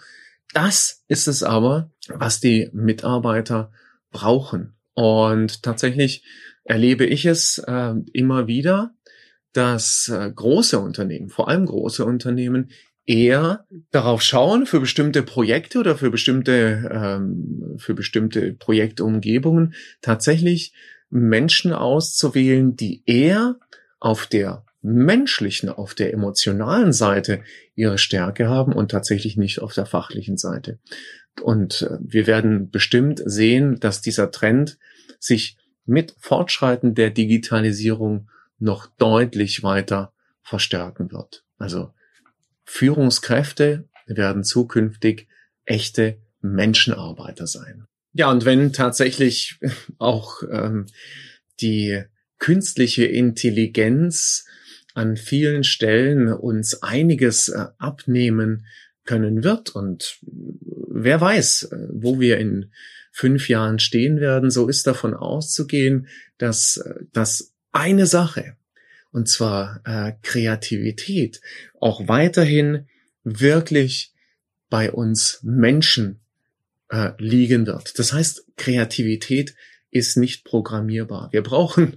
das 0.53 1.05
ist 1.09 1.29
es 1.29 1.43
aber, 1.43 1.91
was 2.09 2.41
die 2.41 2.71
Mitarbeiter 2.73 3.73
brauchen. 4.11 4.75
Und 4.95 5.63
tatsächlich 5.63 6.25
erlebe 6.65 7.05
ich 7.05 7.27
es 7.27 7.59
äh, 7.59 7.95
immer 8.13 8.47
wieder, 8.47 8.95
dass 9.53 10.09
äh, 10.09 10.31
große 10.35 10.79
Unternehmen, 10.79 11.29
vor 11.29 11.49
allem 11.49 11.67
große 11.67 12.05
Unternehmen, 12.05 12.71
eher 13.07 13.65
darauf 13.93 14.21
schauen, 14.21 14.67
für 14.67 14.81
bestimmte 14.81 15.23
Projekte 15.23 15.79
oder 15.79 15.97
für 15.97 16.11
bestimmte, 16.11 16.91
ähm, 16.93 17.77
für 17.79 17.95
bestimmte 17.95 18.53
Projektumgebungen 18.53 19.75
tatsächlich 20.03 20.73
Menschen 21.09 21.73
auszuwählen, 21.73 22.75
die 22.75 23.03
eher 23.07 23.57
auf 24.07 24.29
der 24.29 24.65
menschlichen, 24.83 25.69
auf 25.69 25.95
der 25.95 26.13
emotionalen 26.13 26.93
Seite 26.93 27.43
ihre 27.75 27.99
Stärke 27.99 28.49
haben 28.49 28.73
und 28.73 28.93
tatsächlich 28.93 29.37
nicht 29.37 29.61
auf 29.61 29.75
der 29.75 29.85
fachlichen 29.85 30.37
Seite. 30.37 30.79
Und 31.43 31.83
äh, 31.83 31.99
wir 32.01 32.29
werden 32.29 32.71
bestimmt 32.71 33.21
sehen, 33.25 33.81
dass 33.81 34.01
dieser 34.01 34.31
Trend 34.31 34.79
sich 35.19 35.59
mit 35.87 36.15
Fortschreiten 36.21 36.95
der 36.95 37.11
Digitalisierung 37.11 38.31
noch 38.61 38.87
deutlich 38.87 39.65
weiter 39.65 40.13
verstärken 40.41 41.11
wird. 41.11 41.45
Also 41.59 41.93
Führungskräfte 42.63 43.89
werden 44.07 44.45
zukünftig 44.45 45.27
echte 45.65 46.19
Menschenarbeiter 46.41 47.49
sein. 47.49 47.87
Ja, 48.13 48.31
und 48.31 48.45
wenn 48.45 48.73
tatsächlich 48.73 49.59
auch 49.99 50.45
ähm, 50.49 50.87
die 51.61 52.05
künstliche 52.39 53.05
Intelligenz 53.05 54.47
an 54.95 55.17
vielen 55.17 55.65
Stellen 55.65 56.33
uns 56.33 56.83
einiges 56.83 57.49
äh, 57.49 57.67
abnehmen 57.79 58.67
können 59.05 59.45
wird 59.45 59.71
und 59.71 60.19
wer 60.23 61.21
weiß, 61.21 61.65
äh, 61.65 61.89
wo 61.91 62.19
wir 62.19 62.39
in 62.39 62.71
fünf 63.13 63.49
Jahren 63.49 63.79
stehen 63.79 64.21
werden, 64.21 64.51
so 64.51 64.69
ist 64.69 64.87
davon 64.87 65.15
auszugehen, 65.15 66.09
dass 66.39 66.77
äh, 66.79 66.95
das 67.13 67.55
eine 67.73 68.07
Sache, 68.07 68.57
und 69.13 69.29
zwar 69.29 69.81
äh, 69.85 70.13
Kreativität, 70.23 71.41
auch 71.81 72.09
weiterhin 72.09 72.89
wirklich 73.25 74.13
bei 74.69 74.91
uns 74.91 75.41
Menschen 75.43 76.21
äh, 76.91 77.11
liegen 77.19 77.67
wird. 77.67 77.99
Das 77.99 78.13
heißt, 78.13 78.45
Kreativität 78.57 79.55
ist 79.97 80.17
nicht 80.17 80.45
programmierbar. 80.45 81.29
Wir 81.33 81.43
brauchen 81.43 81.97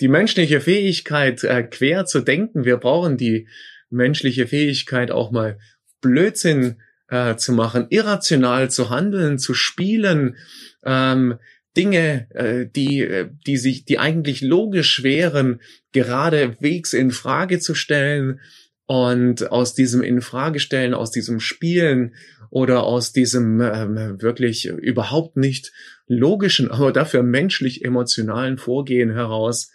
die 0.00 0.08
menschliche 0.08 0.60
Fähigkeit, 0.60 1.44
äh, 1.44 1.62
quer 1.62 2.06
zu 2.06 2.20
denken. 2.20 2.64
Wir 2.64 2.76
brauchen 2.76 3.16
die 3.16 3.48
menschliche 3.90 4.46
Fähigkeit, 4.46 5.10
auch 5.10 5.30
mal 5.30 5.58
Blödsinn 6.00 6.76
äh, 7.08 7.36
zu 7.36 7.52
machen, 7.52 7.86
irrational 7.90 8.70
zu 8.70 8.90
handeln, 8.90 9.38
zu 9.38 9.54
spielen, 9.54 10.36
ähm, 10.84 11.38
Dinge, 11.76 12.26
äh, 12.30 12.66
die, 12.66 13.00
äh, 13.00 13.28
die 13.46 13.56
sich, 13.56 13.84
die 13.84 13.98
eigentlich 13.98 14.40
logisch 14.40 15.02
wären, 15.02 15.60
geradewegs 15.92 16.92
in 16.92 17.10
Frage 17.10 17.60
zu 17.60 17.74
stellen 17.74 18.40
und 18.86 19.50
aus 19.50 19.74
diesem 19.74 20.02
Infragestellen, 20.02 20.94
aus 20.94 21.10
diesem 21.10 21.40
Spielen 21.40 22.14
oder 22.50 22.82
aus 22.82 23.12
diesem 23.12 23.60
ähm, 23.60 24.20
wirklich 24.20 24.66
überhaupt 24.66 25.36
nicht 25.36 25.72
logischen, 26.12 26.70
aber 26.70 26.92
dafür 26.92 27.22
menschlich 27.22 27.84
emotionalen 27.84 28.58
Vorgehen 28.58 29.12
heraus 29.12 29.70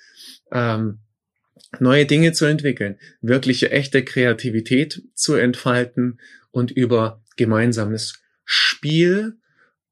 ähm, 0.52 1.00
neue 1.80 2.06
Dinge 2.06 2.34
zu 2.34 2.46
entwickeln, 2.46 2.98
wirkliche 3.22 3.72
echte 3.72 4.04
Kreativität 4.04 5.04
zu 5.14 5.36
entfalten 5.36 6.20
und 6.52 6.72
über 6.72 7.22
gemeinsames 7.36 8.22
Spiel 8.46 9.38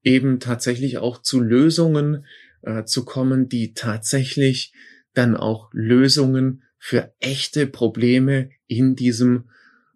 eben 0.04 0.40
tatsächlich 0.40 0.98
auch 1.00 1.22
zu 1.22 1.42
Lösungen 1.42 2.26
äh, 2.62 2.86
zu 2.86 3.06
kommen, 3.06 3.50
die 3.50 3.74
tatsächlich 3.74 4.74
dann 5.14 5.36
auch 5.36 5.70
Lösungen 5.74 6.64
für 6.78 7.14
echte 7.20 7.68
Probleme 7.68 8.50
in 8.68 8.96
diesem 8.96 9.50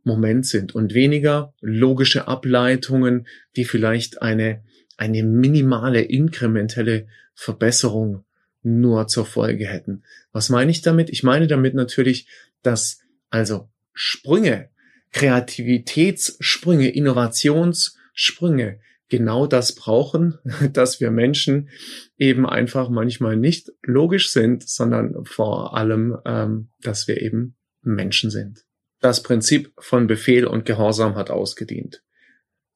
Moment 0.03 0.45
sind. 0.45 0.73
Und 0.73 0.93
weniger 0.93 1.53
logische 1.61 2.27
Ableitungen, 2.27 3.27
die 3.55 3.65
vielleicht 3.65 4.21
eine, 4.21 4.63
eine 4.99 5.23
minimale 5.23 6.01
inkrementelle 6.01 7.07
Verbesserung 7.33 8.25
nur 8.61 9.07
zur 9.07 9.25
Folge 9.25 9.65
hätten. 9.65 10.03
Was 10.33 10.49
meine 10.49 10.71
ich 10.71 10.81
damit? 10.81 11.09
Ich 11.09 11.23
meine 11.23 11.47
damit 11.47 11.73
natürlich, 11.73 12.27
dass 12.63 12.99
also 13.29 13.69
Sprünge, 13.93 14.69
Kreativitätssprünge, 15.13 16.89
Innovationssprünge 16.89 18.81
genau 19.07 19.47
das 19.47 19.73
brauchen, 19.73 20.37
dass 20.73 20.99
wir 20.99 21.11
Menschen 21.11 21.69
eben 22.17 22.45
einfach 22.45 22.89
manchmal 22.89 23.37
nicht 23.37 23.71
logisch 23.81 24.31
sind, 24.31 24.67
sondern 24.67 25.23
vor 25.23 25.77
allem, 25.77 26.17
ähm, 26.25 26.71
dass 26.81 27.07
wir 27.07 27.21
eben 27.21 27.55
Menschen 27.81 28.31
sind. 28.31 28.65
Das 28.99 29.23
Prinzip 29.23 29.71
von 29.79 30.07
Befehl 30.07 30.45
und 30.45 30.65
Gehorsam 30.65 31.15
hat 31.15 31.31
ausgedient. 31.31 32.03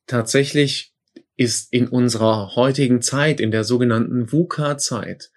Tatsächlich 0.08 0.93
ist 1.36 1.74
in 1.74 1.88
unserer 1.88 2.56
heutigen 2.56 3.02
Zeit, 3.02 3.40
in 3.40 3.52
der 3.52 3.64
sogenannten 3.64 4.32
VUCA-Zeit, 4.32 5.32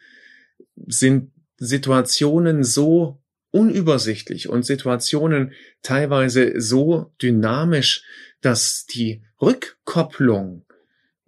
sind 0.86 1.32
Situationen 1.56 2.64
so 2.64 3.22
unübersichtlich 3.50 4.48
und 4.48 4.64
Situationen 4.64 5.52
teilweise 5.82 6.60
so 6.60 7.12
dynamisch, 7.22 8.04
dass 8.42 8.84
die 8.86 9.22
Rückkopplung 9.40 10.66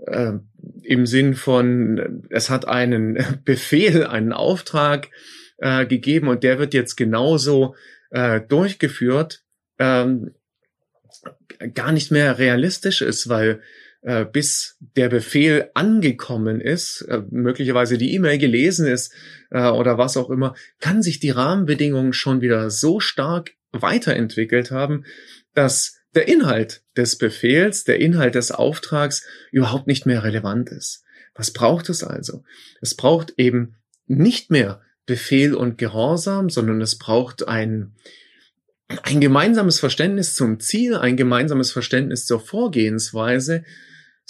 äh, 0.07 0.33
im 0.83 1.07
Sinn 1.07 1.35
von, 1.35 2.27
es 2.31 2.51
hat 2.51 2.69
einen 2.69 3.19
Befehl, 3.45 4.07
einen 4.07 4.33
Auftrag 4.33 5.09
äh, 5.57 5.87
gegeben 5.87 6.29
und 6.29 6.43
der 6.43 6.59
wird 6.59 6.75
jetzt 6.75 6.97
genauso 6.97 7.75
äh, 8.11 8.41
durchgeführt, 8.41 9.43
ähm, 9.79 10.35
gar 11.75 11.93
nicht 11.93 12.11
mehr 12.11 12.39
realistisch 12.39 13.03
ist, 13.03 13.29
weil 13.29 13.63
äh, 14.03 14.25
bis 14.25 14.77
der 14.97 15.09
Befehl 15.09 15.71
angekommen 15.75 16.61
ist, 16.61 17.03
äh, 17.03 17.23
möglicherweise 17.31 17.99
die 17.99 18.15
E-Mail 18.15 18.39
gelesen 18.39 18.87
ist 18.87 19.13
äh, 19.51 19.69
oder 19.69 19.99
was 19.99 20.17
auch 20.17 20.31
immer, 20.31 20.55
kann 20.81 21.03
sich 21.03 21.21
die 21.21 21.31
Rahmenbedingungen 21.31 22.13
schon 22.13 22.41
wieder 22.41 22.71
so 22.71 23.01
stark 23.01 23.53
weiterentwickelt 23.73 24.71
haben, 24.71 25.05
dass 25.55 25.99
der 26.15 26.29
Inhalt 26.29 26.83
des 26.97 27.19
Befehls, 27.19 27.85
der 27.85 28.01
Inhalt 28.01 28.35
des 28.35 28.51
Auftrags 28.51 29.27
überhaupt 29.51 29.87
nicht 29.87 30.07
mehr 30.07 30.23
relevant 30.25 30.71
ist. 30.71 31.05
Was 31.35 31.53
braucht 31.53 31.89
es 31.89 32.03
also? 32.03 32.45
Es 32.81 32.95
braucht 32.95 33.35
eben 33.37 33.77
nicht 34.07 34.51
mehr 34.51 34.81
Befehl 35.07 35.55
und 35.55 35.79
Gehorsam, 35.79 36.51
sondern 36.51 36.81
es 36.81 36.99
braucht 36.99 37.47
ein, 37.47 37.95
ein 39.03 39.21
gemeinsames 39.21 39.81
Verständnis 39.81 40.35
zum 40.35 40.61
Ziel, 40.61 40.97
ein 40.97 41.17
gemeinsames 41.17 41.73
Verständnis 41.73 42.27
zur 42.27 42.41
Vorgehensweise, 42.41 43.65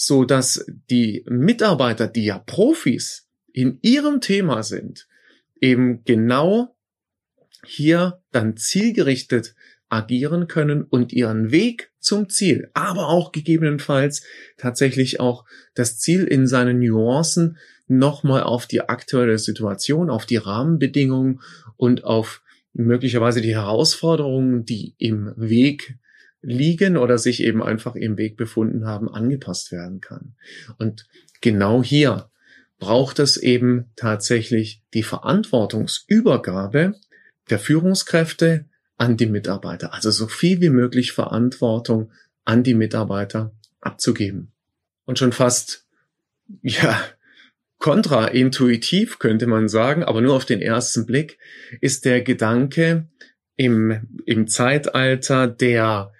so 0.00 0.24
dass 0.24 0.64
die 0.90 1.24
Mitarbeiter, 1.28 2.06
die 2.06 2.24
ja 2.24 2.38
Profis 2.38 3.26
in 3.52 3.80
ihrem 3.82 4.20
Thema 4.20 4.62
sind, 4.62 5.08
eben 5.60 6.04
genau 6.04 6.76
hier 7.66 8.22
dann 8.30 8.56
zielgerichtet 8.56 9.56
agieren 9.88 10.46
können 10.46 10.84
und 10.84 11.12
ihren 11.12 11.50
Weg 11.50 11.90
zum 11.98 12.28
Ziel, 12.28 12.70
aber 12.74 13.08
auch 13.08 13.32
gegebenenfalls 13.32 14.22
tatsächlich 14.56 15.18
auch 15.18 15.44
das 15.74 15.98
Ziel 15.98 16.22
in 16.24 16.46
seinen 16.46 16.78
Nuancen 16.78 17.58
nochmal 17.88 18.44
auf 18.44 18.66
die 18.66 18.82
aktuelle 18.82 19.38
Situation, 19.38 20.10
auf 20.10 20.26
die 20.26 20.36
Rahmenbedingungen 20.36 21.40
und 21.76 22.04
auf 22.04 22.42
möglicherweise 22.72 23.40
die 23.40 23.56
Herausforderungen, 23.56 24.64
die 24.64 24.94
im 24.98 25.32
Weg 25.36 25.98
liegen 26.40 26.96
oder 26.96 27.18
sich 27.18 27.42
eben 27.42 27.62
einfach 27.62 27.94
im 27.94 28.16
Weg 28.16 28.36
befunden 28.36 28.86
haben, 28.86 29.08
angepasst 29.08 29.72
werden 29.72 30.00
kann. 30.00 30.34
Und 30.78 31.06
genau 31.40 31.82
hier 31.82 32.30
braucht 32.78 33.18
es 33.18 33.36
eben 33.36 33.86
tatsächlich 33.96 34.82
die 34.94 35.02
Verantwortungsübergabe 35.02 36.94
der 37.50 37.58
Führungskräfte 37.58 38.66
an 38.96 39.16
die 39.16 39.26
Mitarbeiter. 39.26 39.94
Also 39.94 40.10
so 40.10 40.28
viel 40.28 40.60
wie 40.60 40.70
möglich 40.70 41.12
Verantwortung 41.12 42.12
an 42.44 42.62
die 42.62 42.74
Mitarbeiter 42.74 43.52
abzugeben. 43.80 44.52
Und 45.04 45.18
schon 45.18 45.32
fast, 45.32 45.86
ja, 46.62 47.00
kontraintuitiv 47.78 49.18
könnte 49.18 49.46
man 49.46 49.68
sagen, 49.68 50.02
aber 50.02 50.20
nur 50.20 50.34
auf 50.34 50.44
den 50.44 50.60
ersten 50.60 51.06
Blick 51.06 51.38
ist 51.80 52.04
der 52.04 52.22
Gedanke 52.22 53.06
im, 53.56 54.20
im 54.26 54.48
Zeitalter 54.48 55.46
der, 55.46 56.12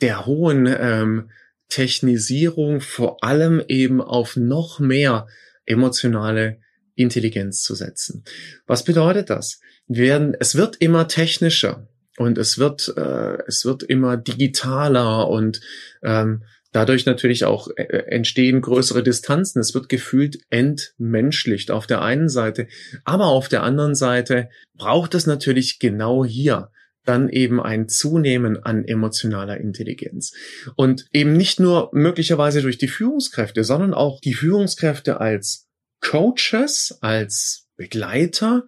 der 0.00 0.26
hohen 0.26 0.66
ähm, 0.66 1.30
Technisierung 1.68 2.80
vor 2.80 3.22
allem 3.22 3.62
eben 3.68 4.00
auf 4.00 4.36
noch 4.36 4.80
mehr 4.80 5.26
emotionale 5.66 6.60
Intelligenz 6.94 7.62
zu 7.62 7.74
setzen. 7.74 8.24
Was 8.66 8.84
bedeutet 8.84 9.30
das? 9.30 9.60
Wir 9.86 10.04
werden, 10.04 10.36
es 10.38 10.54
wird 10.54 10.76
immer 10.76 11.08
technischer. 11.08 11.88
Und 12.18 12.36
es 12.36 12.58
wird, 12.58 12.92
äh, 12.96 13.38
es 13.46 13.64
wird 13.64 13.84
immer 13.84 14.16
digitaler 14.16 15.28
und 15.28 15.60
ähm, 16.02 16.42
dadurch 16.72 17.06
natürlich 17.06 17.44
auch 17.44 17.68
äh, 17.76 17.82
entstehen 18.08 18.60
größere 18.60 19.04
Distanzen. 19.04 19.60
Es 19.60 19.72
wird 19.72 19.88
gefühlt 19.88 20.40
entmenschlicht 20.50 21.70
auf 21.70 21.86
der 21.86 22.02
einen 22.02 22.28
Seite. 22.28 22.66
Aber 23.04 23.26
auf 23.26 23.48
der 23.48 23.62
anderen 23.62 23.94
Seite 23.94 24.48
braucht 24.76 25.14
es 25.14 25.26
natürlich 25.26 25.78
genau 25.78 26.24
hier 26.24 26.72
dann 27.04 27.28
eben 27.28 27.60
ein 27.60 27.88
Zunehmen 27.88 28.62
an 28.62 28.84
emotionaler 28.84 29.58
Intelligenz. 29.58 30.32
Und 30.76 31.06
eben 31.12 31.32
nicht 31.32 31.58
nur 31.58 31.90
möglicherweise 31.92 32.62
durch 32.62 32.78
die 32.78 32.88
Führungskräfte, 32.88 33.64
sondern 33.64 33.94
auch 33.94 34.20
die 34.20 34.34
Führungskräfte 34.34 35.20
als 35.20 35.68
Coaches, 36.00 36.98
als 37.00 37.66
Begleiter, 37.76 38.64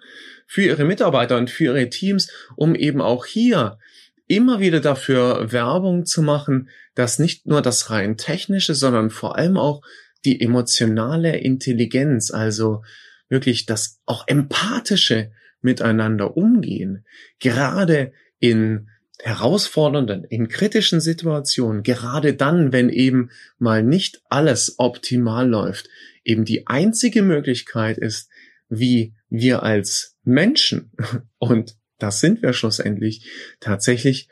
für 0.47 0.63
ihre 0.63 0.85
Mitarbeiter 0.85 1.39
und 1.39 1.49
für 1.49 1.65
ihre 1.65 1.89
Teams, 1.91 2.29
um 2.57 2.75
eben 2.75 3.01
auch 3.01 3.25
hier 3.25 3.79
immer 4.27 4.59
wieder 4.59 4.81
dafür 4.81 5.53
Werbung 5.53 6.07
zu 6.07 6.23
machen, 6.23 6.71
dass 6.97 7.21
nicht 7.21 7.47
nur 7.47 7.63
das 7.63 7.91
rein 7.91 8.17
technische, 8.17 8.75
sondern 8.75 9.11
vor 9.11 9.37
allem 9.37 9.57
auch 9.57 9.83
die 10.25 10.41
emotionale 10.41 11.37
Intelligenz, 11.37 12.33
also 12.33 12.83
wirklich 13.29 13.67
das 13.67 14.01
auch 14.07 14.27
empathische 14.27 15.31
miteinander 15.63 16.37
umgehen, 16.37 17.05
gerade 17.39 18.13
in 18.39 18.89
herausfordernden, 19.23 20.25
in 20.25 20.49
kritischen 20.49 21.01
Situationen, 21.01 21.83
gerade 21.83 22.35
dann, 22.35 22.73
wenn 22.73 22.89
eben 22.89 23.31
mal 23.59 23.83
nicht 23.83 24.23
alles 24.29 24.77
optimal 24.79 25.49
läuft, 25.49 25.89
eben 26.25 26.45
die 26.45 26.67
einzige 26.67 27.23
Möglichkeit 27.23 27.99
ist, 27.99 28.31
wie 28.69 29.15
wir 29.29 29.63
als 29.63 30.17
Menschen, 30.25 30.93
und 31.39 31.77
das 31.99 32.21
sind 32.21 32.43
wir 32.43 32.53
schlussendlich, 32.53 33.29
tatsächlich 33.61 34.29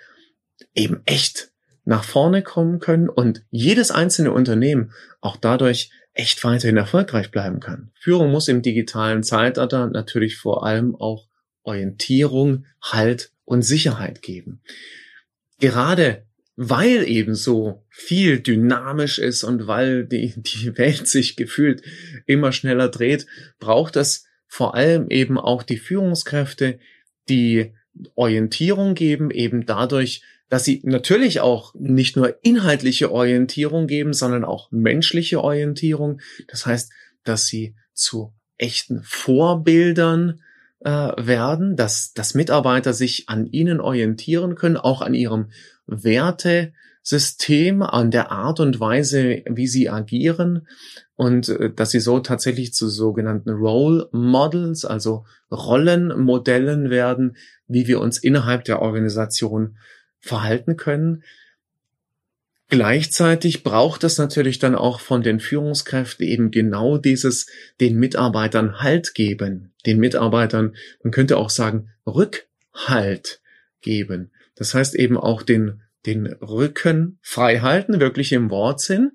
eben 0.75 1.03
echt 1.05 1.53
nach 1.85 2.05
vorne 2.05 2.43
kommen 2.43 2.81
können 2.81 3.09
und 3.09 3.45
jedes 3.51 3.91
einzelne 3.91 4.33
Unternehmen 4.33 4.93
auch 5.21 5.37
dadurch 5.37 5.91
echt 6.19 6.43
weiterhin 6.43 6.77
erfolgreich 6.77 7.31
bleiben 7.31 7.61
kann. 7.61 7.93
Führung 7.95 8.31
muss 8.33 8.49
im 8.49 8.61
digitalen 8.61 9.23
Zeitalter 9.23 9.87
natürlich 9.87 10.37
vor 10.37 10.67
allem 10.67 10.97
auch 10.97 11.29
Orientierung, 11.63 12.67
Halt 12.83 13.31
und 13.45 13.63
Sicherheit 13.63 14.21
geben. 14.21 14.61
Gerade 15.61 16.27
weil 16.61 17.07
eben 17.07 17.37
so 17.37 17.85
viel 17.89 18.41
dynamisch 18.41 19.21
ist 19.21 19.45
und 19.45 19.69
weil 19.69 20.05
die, 20.07 20.35
die 20.37 20.77
Welt 20.77 21.07
sich 21.07 21.37
gefühlt 21.37 21.83
immer 22.27 22.51
schneller 22.51 22.89
dreht, 22.89 23.27
braucht 23.61 23.95
es 23.95 24.27
vor 24.49 24.75
allem 24.75 25.09
eben 25.09 25.39
auch 25.39 25.63
die 25.63 25.77
Führungskräfte, 25.77 26.81
die 27.29 27.75
Orientierung 28.17 28.95
geben, 28.95 29.31
eben 29.31 29.67
dadurch, 29.67 30.23
dass 30.49 30.65
sie 30.65 30.81
natürlich 30.85 31.41
auch 31.41 31.75
nicht 31.75 32.17
nur 32.17 32.39
inhaltliche 32.43 33.13
Orientierung 33.13 33.87
geben, 33.87 34.13
sondern 34.13 34.45
auch 34.45 34.71
menschliche 34.71 35.43
Orientierung. 35.43 36.21
Das 36.49 36.65
heißt, 36.67 36.91
dass 37.25 37.47
sie 37.47 37.75
zu 37.93 38.33
echten 38.57 39.03
Vorbildern 39.05 40.41
äh, 40.81 40.91
werden, 40.91 41.77
dass, 41.77 42.13
dass 42.13 42.35
Mitarbeiter 42.35 42.93
sich 42.93 43.29
an 43.29 43.47
ihnen 43.47 43.81
orientieren 43.81 44.55
können, 44.55 44.77
auch 44.77 45.03
an 45.03 45.15
ihrem 45.15 45.51
Wertesystem, 45.87 47.83
an 47.83 48.11
der 48.11 48.31
Art 48.31 48.61
und 48.61 48.81
Weise, 48.81 49.43
wie 49.49 49.67
sie 49.67 49.91
agieren 49.91 50.67
und 51.17 51.49
äh, 51.49 51.73
dass 51.73 51.91
sie 51.91 52.01
so 52.01 52.21
tatsächlich 52.21 52.73
zu 52.75 52.89
sogenannten 52.89 53.51
Role 53.51 54.09
Models, 54.13 54.85
also 54.85 55.25
Rollenmodellen 55.51 56.91
werden, 56.91 57.37
wie 57.67 57.87
wir 57.87 58.01
uns 58.01 58.19
innerhalb 58.19 58.65
der 58.65 58.81
Organisation 58.81 59.77
verhalten 60.21 60.77
können. 60.77 61.23
Gleichzeitig 62.71 63.63
braucht 63.63 64.05
es 64.05 64.19
natürlich 64.19 64.59
dann 64.59 64.75
auch 64.75 65.01
von 65.01 65.23
den 65.23 65.41
Führungskräften 65.41 66.27
eben 66.27 66.51
genau 66.51 66.99
dieses, 66.99 67.47
den 67.81 67.97
Mitarbeitern 67.97 68.81
Halt 68.81 69.15
geben, 69.15 69.73
den 69.87 69.99
Mitarbeitern, 69.99 70.77
man 71.03 71.11
könnte 71.11 71.39
auch 71.39 71.49
sagen, 71.49 71.91
Rückhalt 72.07 73.41
geben. 73.81 74.33
Das 74.55 74.75
heißt 74.75 74.97
eben 74.97 75.17
auch 75.17 75.43
den, 75.43 75.81
den 76.05 76.27
Rücken 76.27 77.19
frei 77.23 77.61
halten, 77.61 78.01
wirklich 78.01 78.33
im 78.33 78.51
Wortsinn. 78.51 79.13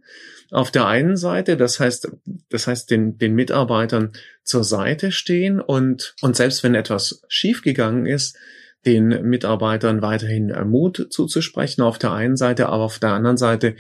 Auf 0.50 0.72
der 0.72 0.88
einen 0.88 1.16
Seite, 1.16 1.56
das 1.56 1.80
heißt, 1.80 2.12
das 2.50 2.66
heißt, 2.66 2.90
den, 2.90 3.20
den 3.20 3.36
Mitarbeitern 3.36 4.14
zur 4.44 4.64
Seite 4.64 5.12
stehen 5.12 5.60
und, 5.60 6.16
und 6.22 6.36
selbst 6.36 6.64
wenn 6.64 6.76
etwas 6.76 7.24
schiefgegangen 7.28 8.08
ist, 8.08 8.38
den 8.86 9.08
Mitarbeitern 9.30 10.02
weiterhin 10.02 10.54
Mut 10.70 11.08
zuzusprechen 11.10 11.82
auf 11.82 11.98
der 11.98 12.12
einen 12.12 12.38
Seite, 12.38 12.68
aber 12.68 12.84
auf 12.84 13.00
der 13.00 13.14
anderen 13.14 13.38
Seite 13.38 13.76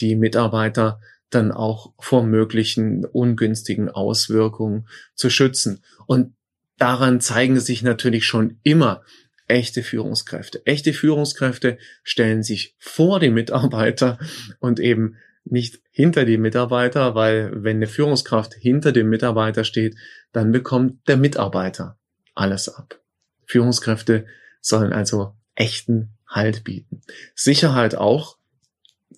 die 0.00 0.16
Mitarbeiter 0.16 1.00
dann 1.30 1.52
auch 1.52 1.92
vor 1.98 2.24
möglichen 2.24 3.04
ungünstigen 3.04 3.88
Auswirkungen 3.88 4.88
zu 5.14 5.30
schützen. 5.30 5.82
Und 6.06 6.34
daran 6.78 7.20
zeigen 7.20 7.60
sich 7.60 7.82
natürlich 7.82 8.24
schon 8.24 8.58
immer 8.62 9.02
echte 9.46 9.82
Führungskräfte. 9.82 10.64
Echte 10.66 10.92
Führungskräfte 10.92 11.78
stellen 12.02 12.42
sich 12.42 12.74
vor 12.78 13.20
die 13.20 13.30
Mitarbeiter 13.30 14.18
und 14.60 14.80
eben 14.80 15.16
nicht 15.44 15.80
hinter 15.90 16.24
die 16.24 16.38
Mitarbeiter, 16.38 17.14
weil 17.14 17.50
wenn 17.64 17.76
eine 17.76 17.86
Führungskraft 17.86 18.54
hinter 18.54 18.92
dem 18.92 19.08
Mitarbeiter 19.08 19.64
steht, 19.64 19.96
dann 20.32 20.52
bekommt 20.52 21.08
der 21.08 21.16
Mitarbeiter 21.16 21.98
alles 22.34 22.68
ab. 22.68 23.00
Führungskräfte 23.46 24.26
sollen 24.60 24.92
also 24.92 25.34
echten 25.54 26.10
Halt 26.26 26.64
bieten. 26.64 27.00
Sicherheit 27.34 27.94
auch. 27.94 28.36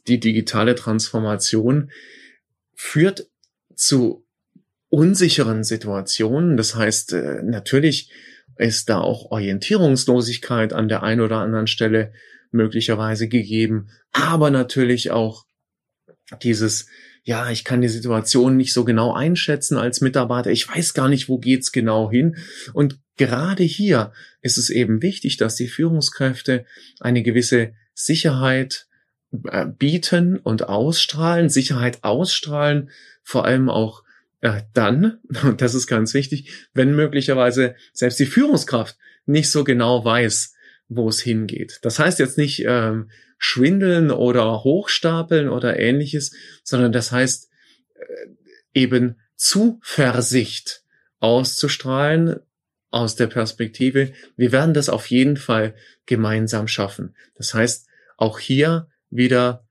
Die 0.07 0.21
digitale 0.21 0.75
Transformation 0.75 1.91
führt 2.75 3.29
zu 3.75 4.25
unsicheren 4.89 5.65
Situationen. 5.65 6.57
Das 6.57 6.75
heißt, 6.75 7.13
äh, 7.13 7.43
natürlich 7.43 8.11
ist 8.57 8.89
da 8.89 9.01
auch 9.01 9.31
Orientierungslosigkeit 9.31 10.73
an 10.73 10.89
der 10.89 11.03
einen 11.03 11.21
oder 11.21 11.39
anderen 11.39 11.67
Stelle 11.67 12.13
möglicherweise 12.53 13.29
gegeben, 13.29 13.91
aber 14.13 14.51
natürlich 14.51 15.11
auch 15.11 15.47
dieses 16.43 16.87
ja, 17.23 17.51
ich 17.51 17.65
kann 17.65 17.81
die 17.81 17.89
Situation 17.89 18.57
nicht 18.57 18.73
so 18.73 18.85
genau 18.85 19.13
einschätzen 19.13 19.77
als 19.77 20.01
Mitarbeiter. 20.01 20.51
Ich 20.51 20.69
weiß 20.69 20.95
gar 20.95 21.09
nicht, 21.09 21.29
wo 21.29 21.39
geht's 21.39 21.71
genau 21.71 22.11
hin. 22.11 22.37
Und 22.73 22.99
gerade 23.21 23.65
hier 23.65 24.15
ist 24.41 24.57
es 24.57 24.71
eben 24.71 25.03
wichtig, 25.03 25.37
dass 25.37 25.55
die 25.55 25.69
Führungskräfte 25.69 26.65
eine 27.01 27.23
gewisse 27.23 27.75
Sicherheit 27.93 28.87
äh, 29.51 29.67
bieten 29.67 30.39
und 30.39 30.71
ausstrahlen, 30.71 31.51
Sicherheit 31.51 32.03
ausstrahlen, 32.03 32.89
vor 33.23 33.45
allem 33.45 33.69
auch 33.69 34.05
äh, 34.41 34.63
dann, 34.73 35.19
und 35.43 35.61
das 35.61 35.75
ist 35.75 35.87
ganz 35.87 36.15
wichtig, 36.15 36.51
wenn 36.73 36.97
möglicherweise 36.97 37.75
selbst 37.93 38.19
die 38.21 38.27
Führungskraft 38.27 38.97
nicht 39.27 39.51
so 39.51 39.65
genau 39.65 40.03
weiß, 40.03 40.55
wo 40.89 41.07
es 41.11 41.21
hingeht. 41.21 41.79
Das 41.83 41.99
heißt 41.99 42.21
jetzt 42.21 42.39
nicht 42.39 42.65
ähm, 42.67 43.11
schwindeln 43.37 44.11
oder 44.11 44.65
hochstapeln 44.65 45.51
oder 45.51 45.79
ähnliches, 45.79 46.33
sondern 46.65 46.93
das 46.93 47.13
heißt 47.13 47.51
äh, 47.97 48.29
eben 48.73 49.21
Zuversicht 49.37 50.85
auszustrahlen 51.19 52.41
aus 52.91 53.17
der 53.17 53.29
Perspektive, 53.29 54.13
wir 54.37 54.53
werden 54.53 54.75
das 54.75 54.89
auf 54.89 55.07
jeden 55.07 55.37
Fall 55.37 55.75
gemeinsam 56.07 56.69
schaffen. 56.69 57.15
Das 57.37 57.55
heißt, 57.55 57.87
auch 58.17 58.39
hier 58.39 58.89
wieder 59.11 59.67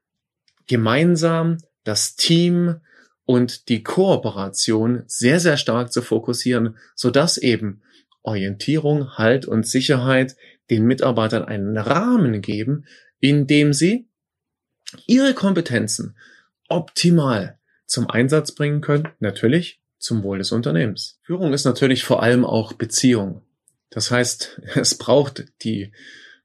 gemeinsam 0.68 1.58
das 1.84 2.16
Team 2.16 2.80
und 3.26 3.70
die 3.70 3.84
Kooperation 3.84 5.04
sehr, 5.08 5.40
sehr 5.40 5.58
stark 5.58 5.92
zu 5.92 6.02
fokussieren, 6.02 6.78
so 6.96 7.12
dass 7.12 7.38
eben 7.38 7.82
Orientierung, 8.24 9.18
Halt 9.18 9.46
und 9.46 9.68
Sicherheit 9.68 10.36
den 10.70 10.86
Mitarbeitern 10.86 11.46
einen 11.46 11.78
Rahmen 11.78 12.42
geben, 12.42 12.86
in 13.20 13.48
dem 13.48 13.74
sie 13.74 14.08
ihre 15.08 15.34
Kompetenzen 15.34 16.18
optimal 16.68 17.60
zum 17.86 18.10
Einsatz 18.10 18.54
bringen 18.54 18.82
können, 18.82 19.10
natürlich 19.20 19.79
zum 20.00 20.24
Wohl 20.24 20.40
des 20.40 20.52
Unternehmens. 20.52 21.20
Führung 21.24 21.54
ist 21.54 21.66
natürlich 21.66 22.04
vor 22.04 22.24
allem 22.24 22.46
auch 22.46 22.74
Beziehung. 22.74 23.44
Das 23.90 24.12
heißt, 24.12 24.62
es 24.76 24.98
braucht 24.98 25.46
die 25.64 25.92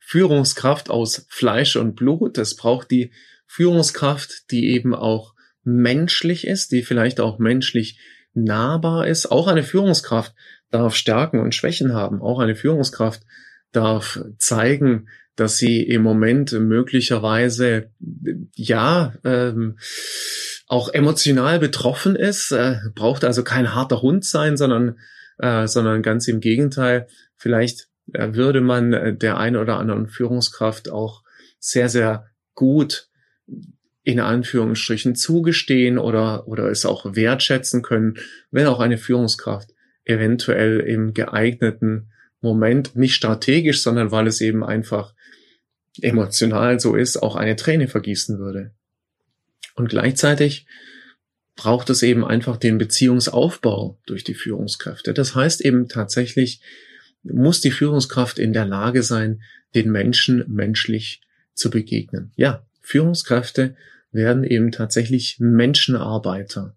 Führungskraft 0.00 0.90
aus 0.90 1.26
Fleisch 1.30 1.76
und 1.76 1.94
Blut, 1.94 2.36
es 2.36 2.56
braucht 2.56 2.90
die 2.90 3.12
Führungskraft, 3.46 4.50
die 4.50 4.70
eben 4.70 4.94
auch 4.94 5.34
menschlich 5.62 6.46
ist, 6.46 6.72
die 6.72 6.82
vielleicht 6.82 7.20
auch 7.20 7.38
menschlich 7.38 7.98
nahbar 8.34 9.06
ist. 9.06 9.30
Auch 9.30 9.46
eine 9.46 9.62
Führungskraft 9.62 10.34
darf 10.70 10.94
Stärken 10.94 11.40
und 11.40 11.54
Schwächen 11.54 11.94
haben. 11.94 12.20
Auch 12.20 12.40
eine 12.40 12.56
Führungskraft 12.56 13.22
darf 13.76 14.20
zeigen, 14.38 15.08
dass 15.37 15.56
sie 15.56 15.82
im 15.82 16.02
Moment 16.02 16.52
möglicherweise 16.52 17.90
ja 18.54 19.14
ähm, 19.24 19.78
auch 20.66 20.88
emotional 20.88 21.58
betroffen 21.58 22.16
ist, 22.16 22.52
äh, 22.52 22.76
braucht 22.94 23.24
also 23.24 23.42
kein 23.42 23.74
harter 23.74 24.00
Hund 24.02 24.24
sein, 24.24 24.56
sondern 24.56 24.98
äh, 25.38 25.66
sondern 25.66 26.02
ganz 26.02 26.28
im 26.28 26.40
Gegenteil. 26.40 27.08
Vielleicht 27.37 27.88
äh, 28.12 28.34
würde 28.34 28.60
man 28.60 28.92
äh, 28.92 29.16
der 29.16 29.38
einen 29.38 29.56
oder 29.56 29.78
anderen 29.78 30.06
Führungskraft 30.08 30.90
auch 30.90 31.22
sehr 31.58 31.88
sehr 31.88 32.26
gut 32.54 33.08
in 34.04 34.20
Anführungsstrichen 34.20 35.16
zugestehen 35.16 35.98
oder 35.98 36.46
oder 36.46 36.70
es 36.70 36.87
auch 36.87 37.16
wertschätzen 37.16 37.82
können, 37.82 38.18
wenn 38.50 38.66
auch 38.66 38.80
eine 38.80 38.98
Führungskraft 38.98 39.70
eventuell 40.04 40.80
im 40.80 41.12
geeigneten 41.14 42.10
Moment 42.44 42.94
nicht 42.94 43.14
strategisch, 43.14 43.83
sondern 43.83 44.12
weil 44.12 44.26
es 44.26 44.40
eben 44.40 44.62
einfach 44.62 45.14
emotional 46.00 46.78
so 46.78 46.94
ist, 46.94 47.16
auch 47.16 47.37
eine 47.37 47.57
Träne 47.57 47.88
vergießen 47.88 48.38
würde. 48.38 48.72
Und 49.74 49.88
gleichzeitig 49.88 50.66
braucht 51.57 51.88
es 51.90 52.02
eben 52.02 52.24
einfach 52.24 52.57
den 52.57 52.78
Beziehungsaufbau 52.78 53.98
durch 54.07 54.24
die 54.24 54.35
Führungskräfte. 54.35 55.14
Das 55.14 55.35
heißt 55.35 55.61
eben 55.61 55.88
tatsächlich, 55.88 56.61
muss 57.22 57.61
die 57.61 57.70
Führungskraft 57.70 58.38
in 58.38 58.52
der 58.52 58.66
Lage 58.66 59.02
sein, 59.02 59.42
den 59.74 59.90
Menschen 59.90 60.44
menschlich 60.46 61.22
zu 61.54 61.70
begegnen. 61.70 62.33
Ja, 62.37 62.66
Führungskräfte 62.83 63.76
werden 64.12 64.44
eben 64.44 64.70
tatsächlich 64.70 65.37
Menschenarbeiter. 65.38 66.76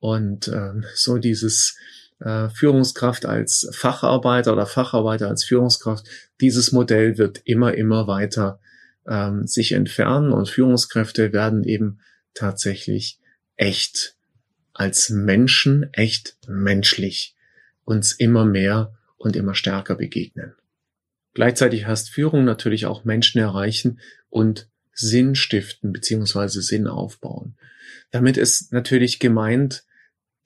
Und 0.00 0.48
äh, 0.48 0.72
so 0.94 1.18
dieses 1.18 1.76
äh, 2.20 2.48
Führungskraft 2.48 3.26
als 3.26 3.68
Facharbeiter 3.72 4.52
oder 4.52 4.66
Facharbeiter 4.66 5.28
als 5.28 5.44
Führungskraft, 5.44 6.06
dieses 6.40 6.72
Modell 6.72 7.18
wird 7.18 7.42
immer, 7.44 7.74
immer 7.74 8.06
weiter 8.06 8.60
ähm, 9.06 9.46
sich 9.46 9.72
entfernen 9.72 10.32
und 10.32 10.48
Führungskräfte 10.48 11.32
werden 11.32 11.64
eben 11.64 12.00
tatsächlich 12.34 13.18
echt 13.56 14.16
als 14.72 15.10
Menschen, 15.10 15.88
echt 15.92 16.36
menschlich 16.48 17.36
uns 17.84 18.12
immer 18.12 18.44
mehr 18.44 18.94
und 19.16 19.36
immer 19.36 19.54
stärker 19.54 19.94
begegnen. 19.94 20.54
Gleichzeitig 21.34 21.86
heißt 21.86 22.10
Führung 22.10 22.44
natürlich 22.44 22.86
auch 22.86 23.04
Menschen 23.04 23.40
erreichen 23.40 24.00
und 24.30 24.68
Sinn 24.92 25.34
stiften 25.34 25.92
beziehungsweise 25.92 26.62
Sinn 26.62 26.86
aufbauen. 26.86 27.56
Damit 28.10 28.36
ist 28.36 28.72
natürlich 28.72 29.18
gemeint, 29.18 29.84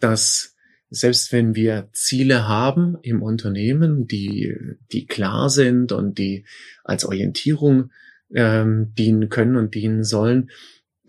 dass 0.00 0.57
selbst 0.90 1.33
wenn 1.33 1.55
wir 1.55 1.88
Ziele 1.92 2.48
haben 2.48 2.96
im 3.03 3.22
Unternehmen, 3.22 4.07
die, 4.07 4.55
die 4.92 5.07
klar 5.07 5.51
sind 5.51 5.92
und 5.92 6.18
die 6.18 6.44
als 6.85 7.05
Orientierung 7.05 7.90
ähm, 8.35 8.94
dienen 8.96 9.29
können 9.29 9.57
und 9.57 9.74
dienen 9.74 10.05
sollen, 10.05 10.51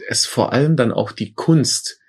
es 0.07 0.25
vor 0.25 0.53
allem 0.53 0.75
dann 0.75 0.91
auch 0.91 1.11
die 1.11 1.33
Kunst 1.33 1.99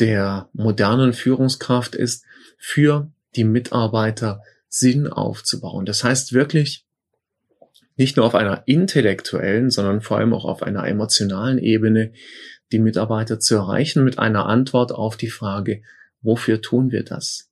der 0.00 0.48
modernen 0.52 1.12
Führungskraft 1.12 1.94
ist, 1.94 2.24
für 2.58 3.10
die 3.36 3.44
Mitarbeiter 3.44 4.42
Sinn 4.68 5.06
aufzubauen. 5.06 5.86
Das 5.86 6.04
heißt 6.04 6.32
wirklich, 6.32 6.84
nicht 7.96 8.16
nur 8.16 8.26
auf 8.26 8.34
einer 8.34 8.62
intellektuellen, 8.66 9.70
sondern 9.70 10.00
vor 10.00 10.18
allem 10.18 10.32
auch 10.32 10.44
auf 10.44 10.62
einer 10.62 10.86
emotionalen 10.86 11.58
Ebene 11.58 12.12
die 12.70 12.78
Mitarbeiter 12.78 13.40
zu 13.40 13.56
erreichen 13.56 14.04
mit 14.04 14.18
einer 14.18 14.46
Antwort 14.46 14.92
auf 14.92 15.16
die 15.16 15.30
Frage, 15.30 15.82
wofür 16.20 16.60
tun 16.60 16.90
wir 16.90 17.04
das? 17.04 17.50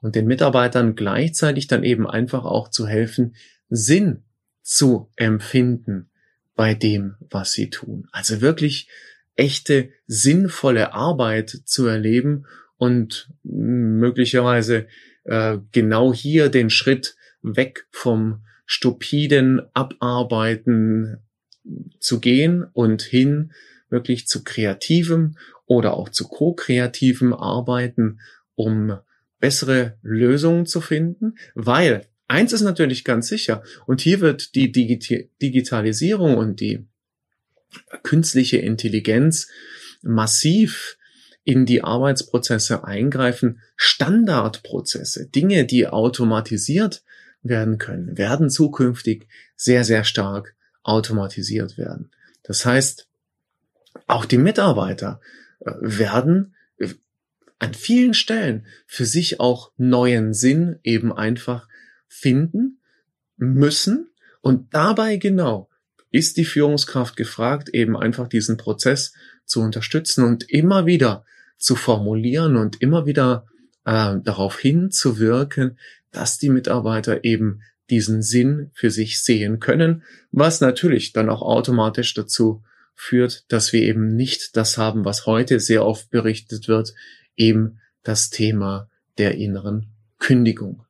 Und 0.00 0.16
den 0.16 0.26
Mitarbeitern 0.26 0.94
gleichzeitig 0.94 1.66
dann 1.66 1.82
eben 1.82 2.06
einfach 2.06 2.44
auch 2.44 2.68
zu 2.68 2.86
helfen, 2.86 3.36
Sinn 3.68 4.24
zu 4.62 5.10
empfinden 5.16 6.10
bei 6.54 6.74
dem, 6.74 7.16
was 7.30 7.52
sie 7.52 7.70
tun. 7.70 8.06
Also 8.12 8.40
wirklich 8.40 8.88
echte, 9.36 9.90
sinnvolle 10.06 10.92
Arbeit 10.92 11.50
zu 11.64 11.86
erleben 11.86 12.46
und 12.76 13.32
möglicherweise 13.42 14.86
äh, 15.24 15.58
genau 15.72 16.12
hier 16.12 16.48
den 16.48 16.70
Schritt 16.70 17.16
weg 17.42 17.86
vom 17.90 18.44
stupiden 18.66 19.62
Abarbeiten 19.74 21.18
zu 21.98 22.20
gehen 22.20 22.64
und 22.72 23.02
hin 23.02 23.52
wirklich 23.94 24.26
zu 24.26 24.42
kreativem 24.42 25.38
oder 25.64 25.94
auch 25.94 26.10
zu 26.10 26.28
ko-kreativem 26.28 27.32
Arbeiten, 27.32 28.20
um 28.56 28.98
bessere 29.38 29.96
Lösungen 30.02 30.66
zu 30.66 30.80
finden, 30.80 31.36
weil 31.54 32.06
eins 32.28 32.52
ist 32.52 32.62
natürlich 32.62 33.04
ganz 33.04 33.28
sicher, 33.28 33.62
und 33.86 34.00
hier 34.00 34.20
wird 34.20 34.54
die 34.54 34.72
Digi 34.72 35.30
Digitalisierung 35.40 36.36
und 36.36 36.60
die 36.60 36.86
künstliche 38.02 38.58
Intelligenz 38.58 39.48
massiv 40.02 40.98
in 41.44 41.66
die 41.66 41.84
Arbeitsprozesse 41.84 42.84
eingreifen. 42.84 43.60
Standardprozesse, 43.76 45.28
Dinge, 45.28 45.66
die 45.66 45.86
automatisiert 45.86 47.02
werden 47.42 47.78
können, 47.78 48.16
werden 48.16 48.50
zukünftig 48.50 49.28
sehr, 49.56 49.84
sehr 49.84 50.04
stark 50.04 50.56
automatisiert 50.82 51.76
werden. 51.76 52.10
Das 52.42 52.64
heißt, 52.64 53.08
auch 54.06 54.24
die 54.24 54.38
Mitarbeiter 54.38 55.20
äh, 55.60 55.72
werden 55.80 56.54
äh, 56.78 56.88
an 57.58 57.74
vielen 57.74 58.14
Stellen 58.14 58.66
für 58.86 59.04
sich 59.06 59.40
auch 59.40 59.72
neuen 59.76 60.34
Sinn 60.34 60.78
eben 60.82 61.12
einfach 61.12 61.68
finden 62.08 62.80
müssen. 63.36 64.10
Und 64.40 64.74
dabei 64.74 65.16
genau 65.16 65.68
ist 66.10 66.36
die 66.36 66.44
Führungskraft 66.44 67.16
gefragt, 67.16 67.70
eben 67.70 67.96
einfach 67.96 68.28
diesen 68.28 68.56
Prozess 68.56 69.14
zu 69.46 69.60
unterstützen 69.60 70.24
und 70.24 70.48
immer 70.48 70.86
wieder 70.86 71.24
zu 71.58 71.74
formulieren 71.76 72.56
und 72.56 72.80
immer 72.80 73.06
wieder 73.06 73.46
äh, 73.84 74.16
darauf 74.22 74.58
hinzuwirken, 74.58 75.78
dass 76.10 76.38
die 76.38 76.50
Mitarbeiter 76.50 77.24
eben 77.24 77.62
diesen 77.90 78.22
Sinn 78.22 78.70
für 78.74 78.90
sich 78.90 79.22
sehen 79.22 79.60
können, 79.60 80.04
was 80.30 80.60
natürlich 80.60 81.12
dann 81.12 81.28
auch 81.28 81.42
automatisch 81.42 82.14
dazu 82.14 82.62
führt, 82.94 83.50
dass 83.52 83.72
wir 83.72 83.82
eben 83.82 84.14
nicht 84.16 84.56
das 84.56 84.78
haben, 84.78 85.04
was 85.04 85.26
heute 85.26 85.60
sehr 85.60 85.84
oft 85.84 86.10
berichtet 86.10 86.68
wird, 86.68 86.94
eben 87.36 87.80
das 88.02 88.30
Thema 88.30 88.88
der 89.18 89.36
inneren 89.36 89.92
Kündigung. 90.18 90.84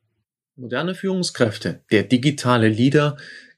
Moderne 0.56 0.94
Führungskräfte, 0.94 1.82
der 1.90 2.04
digitale 2.04 2.68
Leader 2.68 3.16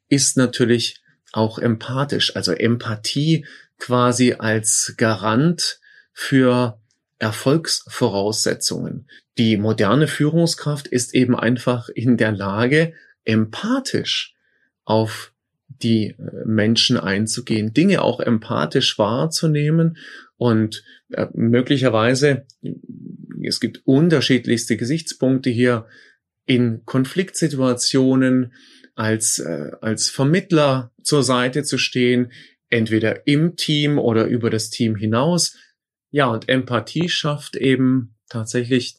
ist 0.09 0.37
natürlich 0.37 1.03
auch 1.33 1.59
empathisch, 1.59 2.35
also 2.37 2.53
Empathie 2.53 3.45
quasi 3.79 4.35
als 4.39 4.95
Garant 4.97 5.81
für 6.13 6.81
Erfolgsvoraussetzungen. 7.19 9.09
Die 9.37 9.57
moderne 9.57 10.09
Führungskraft 10.09 10.87
ist 10.87 11.15
eben 11.15 11.37
einfach 11.37 11.89
in 11.91 12.17
der 12.17 12.33
Lage, 12.33 12.95
empathisch 13.25 14.35
auf 14.85 15.33
die 15.83 16.09
äh, 16.09 16.45
Menschen 16.45 16.97
einzugehen, 16.97 17.73
Dinge 17.73 18.03
auch 18.03 18.21
empathisch 18.21 18.99
wahrzunehmen 18.99 19.97
und 20.37 20.85
äh, 21.11 21.27
möglicherweise, 21.35 22.47
es 23.43 23.61
gibt 23.61 23.83
unterschiedlichste 23.85 24.77
Gesichtspunkte 24.77 25.51
hier, 25.51 25.87
in 26.47 26.85
Konfliktsituationen 26.85 28.53
als, 28.95 29.39
äh, 29.39 29.73
als 29.81 30.09
Vermittler 30.09 30.93
zur 31.03 31.23
Seite 31.23 31.65
zu 31.65 31.77
stehen, 31.77 32.33
entweder 32.69 33.27
im 33.27 33.57
Team 33.57 33.99
oder 33.99 34.27
über 34.27 34.49
das 34.51 34.71
Team 34.71 34.97
hinaus. 34.97 35.57
Ja, 36.11 36.27
und 36.27 36.49
Empathie 36.49 37.09
schafft 37.09 37.57
eben 37.57 38.15
tatsächlich 38.29 38.97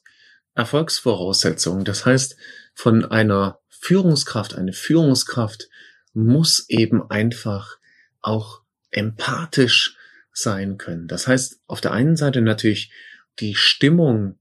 Erfolgsvoraussetzungen. 0.56 1.86
Das 1.86 2.06
heißt, 2.06 2.36
von 2.74 3.06
einer 3.06 3.60
Führungskraft, 3.70 4.56
eine 4.56 4.74
Führungskraft 4.74 5.70
muss 6.18 6.66
eben 6.68 7.12
einfach 7.12 7.78
auch 8.22 8.64
empathisch 8.90 9.96
sein 10.34 10.80
können. 10.80 11.08
Das 11.08 11.28
heißt, 11.28 11.62
auf 11.68 11.80
der 11.80 11.92
einen 11.92 12.16
Seite 12.16 12.42
natürlich 12.42 12.92
die 13.40 13.54
Stimmung 13.54 14.40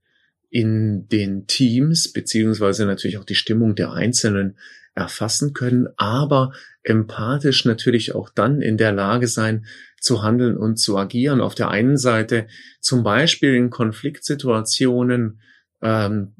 in 0.48 1.06
den 1.08 1.46
Teams, 1.46 2.10
beziehungsweise 2.12 2.86
natürlich 2.86 3.18
auch 3.18 3.24
die 3.24 3.34
Stimmung 3.34 3.74
der 3.74 3.92
Einzelnen 3.92 4.56
erfassen 4.94 5.52
können, 5.52 5.88
aber 5.98 6.52
empathisch 6.82 7.66
natürlich 7.66 8.14
auch 8.14 8.30
dann 8.30 8.62
in 8.62 8.78
der 8.78 8.92
Lage 8.92 9.28
sein, 9.28 9.66
zu 10.00 10.22
handeln 10.22 10.56
und 10.56 10.76
zu 10.76 10.96
agieren. 10.96 11.42
Auf 11.42 11.54
der 11.54 11.68
einen 11.68 11.98
Seite 11.98 12.46
zum 12.80 13.02
Beispiel 13.02 13.54
in 13.54 13.68
Konfliktsituationen 13.68 15.40
ähm, 15.82 16.32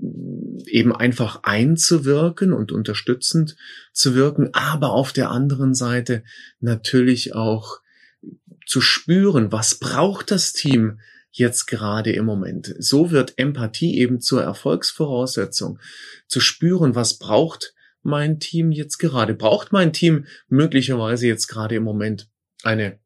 eben 0.67 0.95
einfach 0.95 1.41
einzuwirken 1.43 2.53
und 2.53 2.73
unterstützend 2.73 3.57
zu 3.93 4.15
wirken, 4.15 4.51
aber 4.53 4.93
auf 4.93 5.13
der 5.13 5.31
anderen 5.31 5.75
Seite 5.75 6.23
natürlich 6.61 7.35
auch 7.35 7.81
zu 8.67 8.81
spüren, 8.81 9.53
was 9.53 9.77
braucht 9.79 10.31
das 10.31 10.53
Team 10.53 11.01
jetzt 11.31 11.67
gerade 11.67 12.13
im 12.13 12.25
Moment. 12.25 12.75
So 12.79 13.11
wird 13.11 13.35
Empathie 13.39 13.99
eben 13.99 14.21
zur 14.21 14.43
Erfolgsvoraussetzung, 14.43 15.79
zu 16.27 16.41
spüren, 16.41 16.95
was 16.95 17.19
braucht 17.19 17.75
mein 18.03 18.41
Team 18.41 18.73
jetzt 18.73 18.99
gerade. 18.99 19.35
Braucht 19.35 19.73
mein 19.73 19.93
Team 19.93 20.27
möglicherweise 20.49 21.27
jetzt 21.27 21.49
gerade 21.49 21.75
im 21.75 21.83
Moment 21.83 22.29
eine 22.63 22.99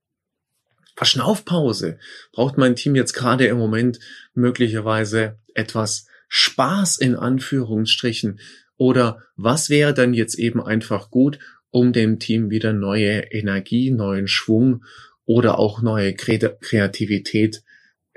Verschnaufpause? 0.95 1.99
Braucht 2.33 2.57
mein 2.57 2.77
Team 2.77 2.95
jetzt 2.95 3.15
gerade 3.15 3.47
im 3.47 3.59
Moment 3.59 3.99
möglicherweise 4.35 5.39
etwas 5.55 6.07
Spaß 6.31 6.97
in 6.99 7.15
Anführungsstrichen? 7.15 8.41
Oder 8.79 9.19
was 9.37 9.69
wäre 9.69 9.93
dann 9.93 10.15
jetzt 10.15 10.39
eben 10.39 10.63
einfach 10.63 11.11
gut, 11.11 11.39
um 11.71 11.93
dem 11.93 12.19
Team 12.19 12.51
wieder 12.51 12.73
neue 12.73 13.33
Energie, 13.33 13.91
neuen 13.91 14.27
Schwung 14.27 14.85
oder 15.25 15.59
auch 15.59 15.83
neue 15.83 16.15
Kreativität 16.15 17.63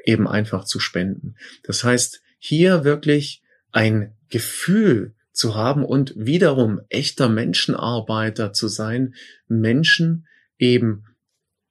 eben 0.03 0.27
einfach 0.27 0.65
zu 0.65 0.79
spenden. 0.79 1.35
Das 1.63 1.83
heißt, 1.83 2.21
hier 2.39 2.83
wirklich 2.83 3.41
ein 3.71 4.15
Gefühl 4.29 5.13
zu 5.31 5.55
haben 5.55 5.85
und 5.85 6.13
wiederum 6.15 6.81
echter 6.89 7.29
Menschenarbeiter 7.29 8.53
zu 8.53 8.67
sein, 8.67 9.15
Menschen 9.47 10.27
eben 10.57 11.05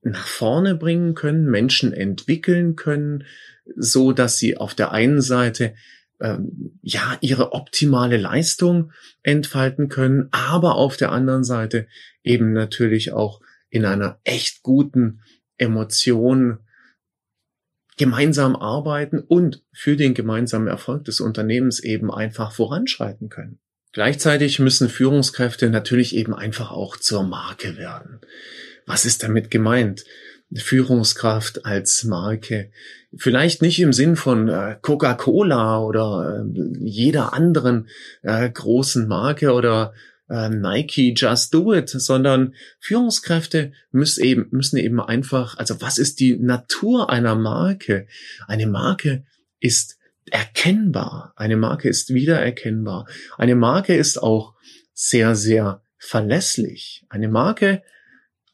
nach 0.02 0.26
vorne 0.26 0.74
bringen 0.74 1.14
können, 1.14 1.46
Menschen 1.46 1.92
entwickeln 1.92 2.74
können, 2.74 3.24
so 3.76 4.12
dass 4.12 4.38
sie 4.38 4.56
auf 4.56 4.74
der 4.74 4.92
einen 4.92 5.20
Seite 5.20 5.74
ähm, 6.22 6.78
ja 6.82 7.18
ihre 7.20 7.52
optimale 7.52 8.16
Leistung 8.16 8.92
entfalten 9.22 9.88
können, 9.88 10.28
aber 10.30 10.76
auf 10.76 10.96
der 10.96 11.12
anderen 11.12 11.44
Seite 11.44 11.86
eben 12.22 12.52
natürlich 12.52 13.12
auch 13.12 13.40
in 13.68 13.84
einer 13.84 14.20
echt 14.24 14.62
guten 14.62 15.20
Emotion 15.58 16.58
gemeinsam 17.96 18.56
arbeiten 18.56 19.18
und 19.18 19.62
für 19.72 19.96
den 19.96 20.14
gemeinsamen 20.14 20.68
Erfolg 20.68 21.04
des 21.04 21.20
Unternehmens 21.20 21.80
eben 21.80 22.12
einfach 22.12 22.52
voranschreiten 22.52 23.28
können. 23.28 23.58
Gleichzeitig 23.92 24.58
müssen 24.58 24.88
Führungskräfte 24.88 25.68
natürlich 25.68 26.16
eben 26.16 26.34
einfach 26.34 26.70
auch 26.70 26.96
zur 26.96 27.24
Marke 27.24 27.76
werden. 27.76 28.20
Was 28.86 29.04
ist 29.04 29.22
damit 29.22 29.50
gemeint? 29.50 30.04
Führungskraft 30.54 31.64
als 31.64 32.04
Marke. 32.04 32.70
Vielleicht 33.16 33.62
nicht 33.62 33.80
im 33.80 33.92
Sinn 33.92 34.16
von 34.16 34.48
äh, 34.48 34.76
Coca-Cola 34.80 35.80
oder 35.80 36.44
äh, 36.44 36.78
jeder 36.80 37.32
anderen 37.32 37.88
äh, 38.22 38.48
großen 38.48 39.06
Marke 39.08 39.52
oder 39.52 39.92
Nike 40.28 41.12
Just 41.14 41.52
Do 41.52 41.74
It, 41.74 41.90
sondern 41.90 42.54
Führungskräfte 42.80 43.72
müssen 43.90 44.24
eben, 44.24 44.46
müssen 44.50 44.78
eben 44.78 44.98
einfach, 44.98 45.58
also 45.58 45.82
was 45.82 45.98
ist 45.98 46.20
die 46.20 46.38
Natur 46.38 47.10
einer 47.10 47.34
Marke? 47.34 48.06
Eine 48.46 48.66
Marke 48.66 49.24
ist 49.60 49.98
erkennbar. 50.30 51.34
Eine 51.36 51.58
Marke 51.58 51.90
ist 51.90 52.14
wiedererkennbar. 52.14 53.06
Eine 53.36 53.56
Marke 53.56 53.94
ist 53.94 54.16
auch 54.16 54.54
sehr, 54.94 55.34
sehr 55.34 55.82
verlässlich. 55.98 57.04
Eine 57.08 57.28
Marke 57.28 57.82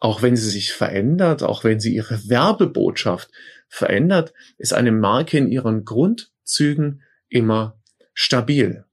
auch 0.01 0.23
wenn 0.23 0.37
sie 0.37 0.51
sich 0.51 0.73
verändert, 0.73 1.43
auch 1.43 1.65
wenn 1.65 1.81
sie 1.81 1.95
ihre 1.95 2.29
Werbebotschaft 2.29 3.31
verändert, 3.69 4.33
ist 4.57 4.73
eine 4.73 4.93
Marke 4.93 5.39
in 5.39 5.49
ihren 5.49 5.85
Grundzügen 5.85 7.03
immer 7.29 7.77
stabil. 8.15 8.85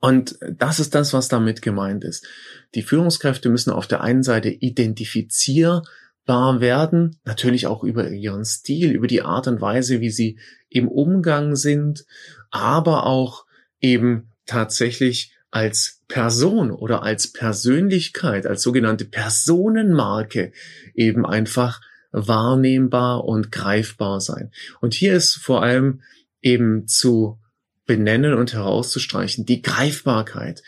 Und 0.00 0.38
das 0.50 0.80
ist 0.80 0.94
das, 0.94 1.12
was 1.12 1.28
damit 1.28 1.62
gemeint 1.62 2.04
ist. 2.04 2.26
Die 2.74 2.82
Führungskräfte 2.82 3.48
müssen 3.48 3.70
auf 3.70 3.86
der 3.86 4.00
einen 4.00 4.22
Seite 4.22 4.48
identifizierbar 4.48 6.60
werden, 6.60 7.18
natürlich 7.24 7.66
auch 7.66 7.84
über 7.84 8.10
ihren 8.10 8.44
Stil, 8.44 8.92
über 8.92 9.06
die 9.06 9.22
Art 9.22 9.46
und 9.46 9.60
Weise, 9.60 10.00
wie 10.00 10.10
sie 10.10 10.38
im 10.70 10.88
Umgang 10.88 11.54
sind, 11.54 12.06
aber 12.50 13.06
auch 13.06 13.44
eben 13.80 14.30
tatsächlich 14.46 15.34
als 15.50 16.02
Person 16.08 16.70
oder 16.70 17.02
als 17.02 17.32
Persönlichkeit, 17.32 18.46
als 18.46 18.62
sogenannte 18.62 19.04
Personenmarke 19.04 20.52
eben 20.94 21.26
einfach 21.26 21.80
wahrnehmbar 22.12 23.24
und 23.24 23.50
greifbar 23.50 24.20
sein. 24.20 24.52
Und 24.80 24.94
hier 24.94 25.14
ist 25.14 25.34
vor 25.34 25.62
allem 25.62 26.02
eben 26.42 26.86
zu 26.86 27.40
benennen 27.86 28.34
und 28.34 28.52
herauszustreichen 28.52 29.44
die 29.44 29.62
Greifbarkeit. 29.62 30.62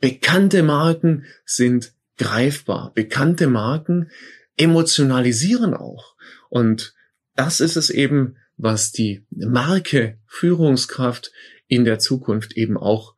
Bekannte 0.00 0.62
Marken 0.62 1.24
sind 1.44 1.92
greifbar. 2.18 2.92
Bekannte 2.94 3.46
Marken 3.46 4.10
emotionalisieren 4.56 5.74
auch. 5.74 6.14
Und 6.50 6.94
das 7.34 7.60
ist 7.60 7.76
es 7.76 7.90
eben, 7.90 8.36
was 8.56 8.92
die 8.92 9.24
Marke 9.30 10.18
Führungskraft 10.26 11.32
in 11.66 11.84
der 11.84 11.98
Zukunft 11.98 12.52
eben 12.52 12.76
auch 12.76 13.14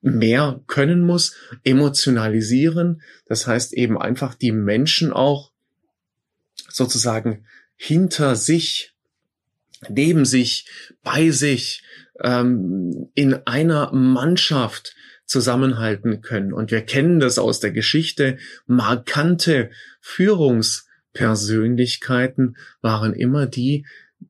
mehr 0.00 0.62
können 0.66 1.02
muss, 1.02 1.36
emotionalisieren. 1.64 3.02
Das 3.26 3.46
heißt 3.46 3.74
eben 3.74 4.00
einfach 4.00 4.34
die 4.34 4.52
Menschen 4.52 5.12
auch 5.12 5.52
sozusagen 6.68 7.44
hinter 7.76 8.36
sich, 8.36 8.94
neben 9.88 10.24
sich, 10.24 10.66
bei 11.02 11.30
sich, 11.30 11.82
ähm, 12.22 13.10
in 13.14 13.34
einer 13.46 13.92
Mannschaft 13.92 14.94
zusammenhalten 15.26 16.22
können. 16.22 16.52
Und 16.52 16.70
wir 16.70 16.82
kennen 16.82 17.18
das 17.20 17.38
aus 17.38 17.60
der 17.60 17.70
Geschichte. 17.72 18.38
Markante 18.66 19.70
Führungspersönlichkeiten 20.00 22.56
waren 22.80 23.12
immer 23.12 23.46
die, 23.46 23.84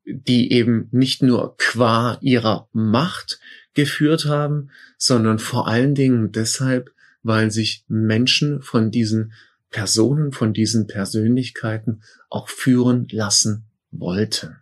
die 0.04 0.52
eben 0.52 0.88
nicht 0.90 1.22
nur 1.22 1.56
qua 1.58 2.18
ihrer 2.20 2.68
Macht 2.72 3.38
geführt 3.76 4.24
haben, 4.24 4.70
sondern 4.98 5.38
vor 5.38 5.68
allen 5.68 5.94
Dingen 5.94 6.32
deshalb, 6.32 6.92
weil 7.22 7.52
sich 7.52 7.84
Menschen 7.86 8.62
von 8.62 8.90
diesen 8.90 9.32
Personen, 9.70 10.32
von 10.32 10.52
diesen 10.52 10.86
Persönlichkeiten 10.88 12.02
auch 12.28 12.48
führen 12.48 13.06
lassen 13.10 13.64
wollten. 13.90 14.56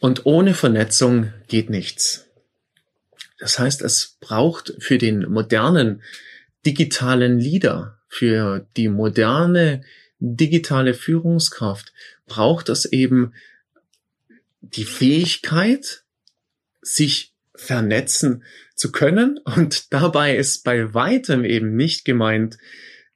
Und 0.00 0.26
ohne 0.26 0.54
Vernetzung 0.54 1.32
geht 1.46 1.70
nichts. 1.70 2.26
Das 3.38 3.58
heißt, 3.58 3.82
es 3.82 4.16
braucht 4.20 4.74
für 4.78 4.98
den 4.98 5.30
modernen 5.30 6.02
digitalen 6.66 7.38
Leader, 7.38 7.98
für 8.08 8.66
die 8.76 8.88
moderne 8.88 9.84
digitale 10.18 10.94
Führungskraft, 10.94 11.92
braucht 12.26 12.68
es 12.70 12.86
eben 12.86 13.34
die 14.60 14.84
Fähigkeit, 14.84 16.04
sich 16.80 17.33
vernetzen 17.54 18.44
zu 18.74 18.92
können. 18.92 19.38
Und 19.38 19.92
dabei 19.92 20.36
ist 20.36 20.64
bei 20.64 20.94
weitem 20.94 21.44
eben 21.44 21.76
nicht 21.76 22.04
gemeint, 22.04 22.58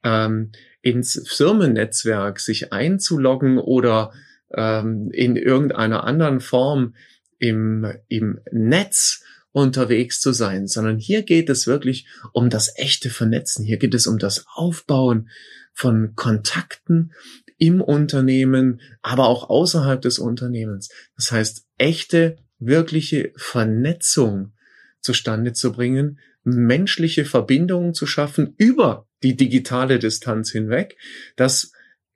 ähm, 0.03 0.51
ins 0.81 1.21
Firmennetzwerk 1.27 2.39
sich 2.39 2.71
einzuloggen 2.71 3.57
oder 3.57 4.13
ähm, 4.53 5.09
in 5.11 5.35
irgendeiner 5.35 6.05
anderen 6.05 6.39
Form 6.39 6.95
im, 7.37 7.85
im 8.07 8.39
Netz 8.51 9.23
unterwegs 9.51 10.21
zu 10.21 10.31
sein, 10.31 10.67
sondern 10.67 10.97
hier 10.97 11.23
geht 11.23 11.49
es 11.49 11.67
wirklich 11.67 12.07
um 12.33 12.49
das 12.49 12.77
echte 12.77 13.09
Vernetzen. 13.09 13.65
Hier 13.65 13.77
geht 13.77 13.93
es 13.93 14.07
um 14.07 14.19
das 14.19 14.45
Aufbauen 14.53 15.29
von 15.73 16.13
Kontakten 16.15 17.13
im 17.57 17.81
Unternehmen, 17.81 18.79
aber 19.01 19.27
auch 19.27 19.49
außerhalb 19.49 20.01
des 20.01 20.19
Unternehmens. 20.19 20.89
Das 21.15 21.31
heißt, 21.31 21.65
echte, 21.77 22.37
wirkliche 22.59 23.31
Vernetzung 23.35 24.53
zustande 25.01 25.53
zu 25.53 25.71
bringen, 25.71 26.19
menschliche 26.43 27.25
Verbindungen 27.25 27.93
zu 27.93 28.05
schaffen 28.05 28.53
über 28.57 29.07
die 29.23 29.35
digitale 29.35 29.99
Distanz 29.99 30.51
hinweg. 30.51 30.97
Das 31.35 31.71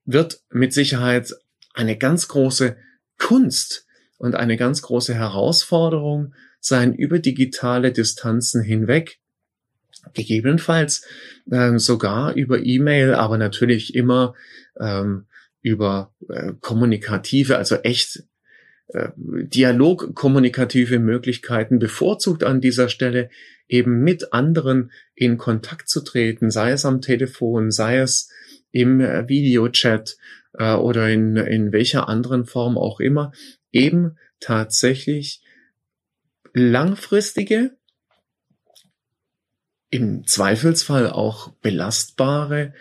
wird 0.05 0.41
mit 0.49 0.73
Sicherheit 0.73 1.33
eine 1.73 1.97
ganz 1.97 2.27
große 2.27 2.77
Kunst 3.17 3.87
und 4.17 4.35
eine 4.35 4.57
ganz 4.57 4.81
große 4.81 5.13
Herausforderung 5.13 6.33
sein, 6.59 6.93
über 6.93 7.19
digitale 7.19 7.91
Distanzen 7.91 8.61
hinweg, 8.61 9.19
gegebenenfalls 10.13 11.05
ähm, 11.51 11.79
sogar 11.79 12.33
über 12.33 12.63
E-Mail, 12.63 13.15
aber 13.15 13.37
natürlich 13.37 13.95
immer 13.95 14.33
ähm, 14.79 15.25
über 15.61 16.13
äh, 16.29 16.53
kommunikative, 16.59 17.57
also 17.57 17.75
echt 17.77 18.23
äh, 18.93 19.09
dialogkommunikative 19.17 20.99
Möglichkeiten 20.99 21.79
bevorzugt 21.79 22.43
an 22.43 22.61
dieser 22.61 22.89
Stelle 22.89 23.29
eben 23.67 24.01
mit 24.03 24.33
anderen 24.33 24.91
in 25.15 25.37
Kontakt 25.37 25.89
zu 25.89 26.01
treten, 26.01 26.51
sei 26.51 26.71
es 26.71 26.85
am 26.85 27.01
Telefon, 27.01 27.71
sei 27.71 27.97
es 27.97 28.29
im 28.71 29.01
äh, 29.01 29.27
Videochat 29.27 30.17
äh, 30.53 30.73
oder 30.73 31.09
in, 31.09 31.37
in 31.37 31.71
welcher 31.71 32.07
anderen 32.07 32.45
Form 32.45 32.77
auch 32.77 32.99
immer, 32.99 33.31
eben 33.71 34.17
tatsächlich 34.39 35.41
langfristige, 36.53 37.75
im 39.89 40.25
Zweifelsfall 40.25 41.09
auch 41.09 41.49
belastbare 41.61 42.73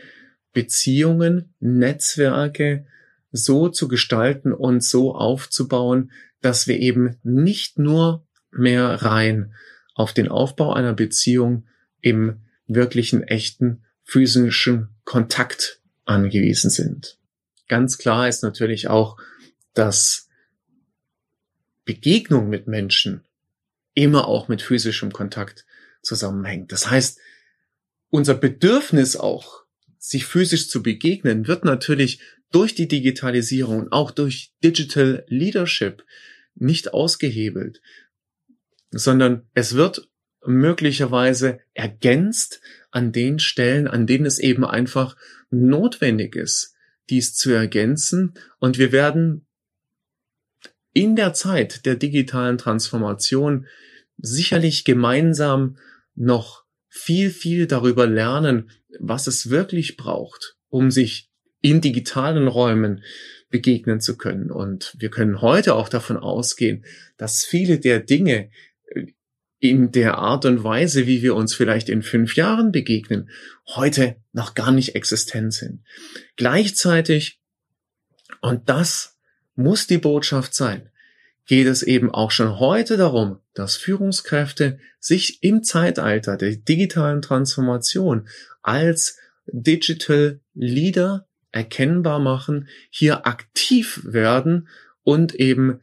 Beziehungen, 0.52 1.54
Netzwerke 1.60 2.86
so 3.32 3.68
zu 3.68 3.88
gestalten 3.88 4.52
und 4.52 4.84
so 4.84 5.14
aufzubauen, 5.14 6.12
dass 6.40 6.66
wir 6.66 6.78
eben 6.78 7.16
nicht 7.22 7.78
nur 7.78 8.26
mehr 8.50 9.02
rein 9.02 9.54
auf 9.94 10.12
den 10.12 10.28
Aufbau 10.28 10.72
einer 10.72 10.92
Beziehung 10.92 11.66
im 12.00 12.42
wirklichen, 12.66 13.22
echten, 13.22 13.84
physischen 14.04 14.88
Kontakt 15.04 15.80
angewiesen 16.04 16.70
sind. 16.70 17.18
Ganz 17.68 17.98
klar 17.98 18.28
ist 18.28 18.42
natürlich 18.42 18.88
auch, 18.88 19.16
dass 19.74 20.28
Begegnung 21.84 22.48
mit 22.48 22.66
Menschen 22.66 23.24
immer 23.94 24.28
auch 24.28 24.48
mit 24.48 24.62
physischem 24.62 25.12
Kontakt 25.12 25.64
zusammenhängt. 26.02 26.72
Das 26.72 26.90
heißt, 26.90 27.18
unser 28.10 28.34
Bedürfnis 28.34 29.16
auch, 29.16 29.62
sich 29.98 30.26
physisch 30.26 30.68
zu 30.68 30.82
begegnen, 30.82 31.46
wird 31.46 31.64
natürlich 31.64 32.20
durch 32.52 32.74
die 32.74 32.88
Digitalisierung 32.88 33.80
und 33.80 33.92
auch 33.92 34.10
durch 34.10 34.52
Digital 34.62 35.24
Leadership 35.28 36.04
nicht 36.54 36.92
ausgehebelt, 36.94 37.80
sondern 38.90 39.48
es 39.54 39.74
wird 39.74 40.08
möglicherweise 40.44 41.60
ergänzt 41.74 42.60
an 42.90 43.12
den 43.12 43.38
Stellen, 43.38 43.88
an 43.88 44.06
denen 44.06 44.26
es 44.26 44.38
eben 44.38 44.64
einfach 44.64 45.16
notwendig 45.50 46.36
ist, 46.36 46.74
dies 47.10 47.34
zu 47.34 47.50
ergänzen. 47.50 48.34
Und 48.58 48.78
wir 48.78 48.92
werden 48.92 49.46
in 50.92 51.16
der 51.16 51.32
Zeit 51.32 51.86
der 51.86 51.96
digitalen 51.96 52.58
Transformation 52.58 53.66
sicherlich 54.18 54.84
gemeinsam 54.84 55.78
noch 56.14 56.64
viel, 56.88 57.30
viel 57.30 57.66
darüber 57.66 58.06
lernen, 58.06 58.70
was 59.00 59.26
es 59.26 59.48
wirklich 59.48 59.96
braucht, 59.96 60.56
um 60.68 60.90
sich 60.90 61.31
in 61.62 61.80
digitalen 61.80 62.48
Räumen 62.48 63.02
begegnen 63.48 64.00
zu 64.00 64.18
können. 64.18 64.50
Und 64.50 64.94
wir 64.98 65.10
können 65.10 65.40
heute 65.40 65.74
auch 65.74 65.88
davon 65.88 66.16
ausgehen, 66.16 66.84
dass 67.16 67.44
viele 67.44 67.78
der 67.78 68.00
Dinge 68.00 68.50
äh, 68.86 69.06
in 69.60 69.92
der 69.92 70.18
Art 70.18 70.44
und 70.44 70.64
Weise, 70.64 71.06
wie 71.06 71.22
wir 71.22 71.36
uns 71.36 71.54
vielleicht 71.54 71.88
in 71.88 72.02
fünf 72.02 72.34
Jahren 72.34 72.72
begegnen, 72.72 73.30
heute 73.68 74.16
noch 74.32 74.54
gar 74.54 74.72
nicht 74.72 74.96
existent 74.96 75.54
sind. 75.54 75.84
Gleichzeitig, 76.36 77.40
und 78.40 78.68
das 78.68 79.16
muss 79.54 79.86
die 79.86 79.98
Botschaft 79.98 80.52
sein, 80.52 80.90
geht 81.46 81.68
es 81.68 81.84
eben 81.84 82.10
auch 82.10 82.32
schon 82.32 82.58
heute 82.58 82.96
darum, 82.96 83.38
dass 83.54 83.76
Führungskräfte 83.76 84.80
sich 84.98 85.44
im 85.44 85.62
Zeitalter 85.62 86.36
der 86.36 86.56
digitalen 86.56 87.22
Transformation 87.22 88.28
als 88.62 89.18
Digital 89.46 90.40
Leader 90.54 91.28
erkennbar 91.52 92.18
machen, 92.18 92.68
hier 92.90 93.26
aktiv 93.26 94.00
werden 94.04 94.68
und 95.02 95.34
eben 95.34 95.80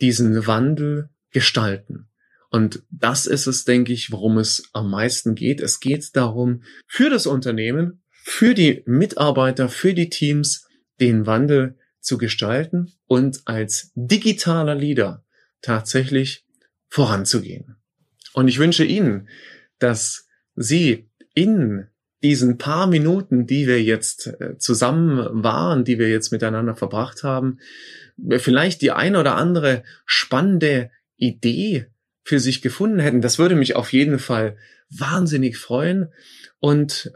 diesen 0.00 0.46
Wandel 0.46 1.10
gestalten. 1.30 2.08
Und 2.50 2.82
das 2.90 3.26
ist 3.26 3.48
es, 3.48 3.64
denke 3.64 3.92
ich, 3.92 4.12
worum 4.12 4.38
es 4.38 4.70
am 4.72 4.88
meisten 4.88 5.34
geht. 5.34 5.60
Es 5.60 5.80
geht 5.80 6.14
darum, 6.14 6.62
für 6.86 7.10
das 7.10 7.26
Unternehmen, 7.26 8.02
für 8.12 8.54
die 8.54 8.82
Mitarbeiter, 8.86 9.68
für 9.68 9.92
die 9.92 10.08
Teams 10.08 10.68
den 11.00 11.26
Wandel 11.26 11.76
zu 12.00 12.16
gestalten 12.16 12.92
und 13.06 13.42
als 13.46 13.90
digitaler 13.96 14.76
Leader 14.76 15.24
tatsächlich 15.62 16.46
voranzugehen. 16.88 17.76
Und 18.34 18.46
ich 18.46 18.58
wünsche 18.58 18.84
Ihnen, 18.84 19.28
dass 19.78 20.28
Sie 20.54 21.08
in 21.34 21.88
diesen 22.24 22.56
paar 22.56 22.86
Minuten, 22.86 23.46
die 23.46 23.66
wir 23.66 23.82
jetzt 23.82 24.26
äh, 24.40 24.56
zusammen 24.56 25.44
waren, 25.44 25.84
die 25.84 25.98
wir 25.98 26.08
jetzt 26.08 26.32
miteinander 26.32 26.74
verbracht 26.74 27.22
haben, 27.22 27.58
vielleicht 28.38 28.80
die 28.80 28.92
ein 28.92 29.14
oder 29.14 29.36
andere 29.36 29.84
spannende 30.06 30.90
Idee 31.16 31.86
für 32.22 32.40
sich 32.40 32.62
gefunden 32.62 32.98
hätten. 32.98 33.20
Das 33.20 33.38
würde 33.38 33.54
mich 33.54 33.76
auf 33.76 33.92
jeden 33.92 34.18
Fall 34.18 34.56
wahnsinnig 34.88 35.58
freuen 35.58 36.08
und 36.60 37.12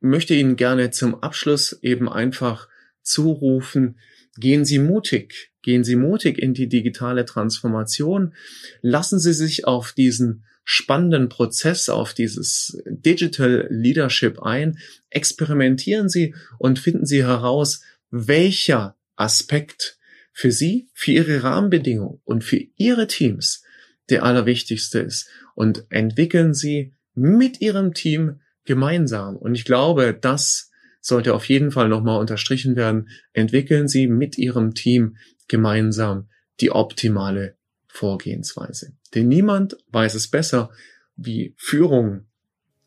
möchte 0.00 0.34
Ihnen 0.34 0.56
gerne 0.56 0.90
zum 0.90 1.22
Abschluss 1.22 1.78
eben 1.82 2.08
einfach 2.08 2.68
zurufen, 3.02 4.00
gehen 4.36 4.64
Sie 4.64 4.80
mutig, 4.80 5.52
gehen 5.62 5.84
Sie 5.84 5.94
mutig 5.94 6.36
in 6.36 6.52
die 6.52 6.68
digitale 6.68 7.24
Transformation, 7.24 8.34
lassen 8.80 9.20
Sie 9.20 9.34
sich 9.34 9.66
auf 9.66 9.92
diesen 9.92 10.44
spannenden 10.64 11.28
Prozess, 11.28 11.88
auf 11.88 12.14
dieses 12.14 12.80
Digital 12.86 13.66
Leadership 13.70 14.40
ein, 14.40 14.78
experimentieren 15.10 16.08
Sie 16.08 16.34
und 16.58 16.78
finden 16.78 17.06
Sie 17.06 17.24
heraus, 17.24 17.82
welcher 18.10 18.96
Aspekt 19.16 19.98
für 20.32 20.52
Sie, 20.52 20.88
für 20.94 21.12
Ihre 21.12 21.42
Rahmenbedingungen 21.42 22.20
und 22.24 22.44
für 22.44 22.60
Ihre 22.76 23.06
Teams 23.06 23.62
der 24.08 24.24
allerwichtigste 24.24 25.00
ist 25.00 25.28
und 25.54 25.84
entwickeln 25.90 26.54
Sie 26.54 26.94
mit 27.14 27.60
Ihrem 27.60 27.94
Team 27.94 28.40
gemeinsam. 28.64 29.36
Und 29.36 29.54
ich 29.54 29.64
glaube, 29.64 30.16
das 30.18 30.70
sollte 31.00 31.34
auf 31.34 31.48
jeden 31.48 31.70
Fall 31.70 31.88
nochmal 31.88 32.20
unterstrichen 32.20 32.76
werden. 32.76 33.08
Entwickeln 33.32 33.88
Sie 33.88 34.06
mit 34.06 34.38
Ihrem 34.38 34.74
Team 34.74 35.16
gemeinsam 35.48 36.28
die 36.60 36.70
optimale 36.70 37.56
Vorgehensweise. 37.88 38.92
Denn 39.14 39.28
niemand 39.28 39.76
weiß 39.90 40.14
es 40.14 40.28
besser, 40.28 40.70
wie 41.16 41.54
Führung 41.56 42.26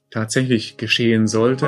tatsächlich 0.10 0.78
geschehen 0.78 1.28
sollte, 1.28 1.68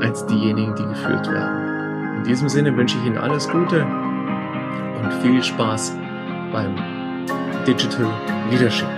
als 0.00 0.26
diejenigen, 0.26 0.74
die 0.76 0.84
geführt 0.84 1.30
werden. 1.30 2.18
In 2.18 2.24
diesem 2.24 2.48
Sinne 2.48 2.76
wünsche 2.76 2.98
ich 2.98 3.04
Ihnen 3.04 3.18
alles 3.18 3.48
Gute 3.48 3.84
und 3.84 5.12
viel 5.22 5.42
Spaß 5.42 5.92
beim 6.52 6.76
Digital 7.66 8.06
Leadership. 8.50 8.88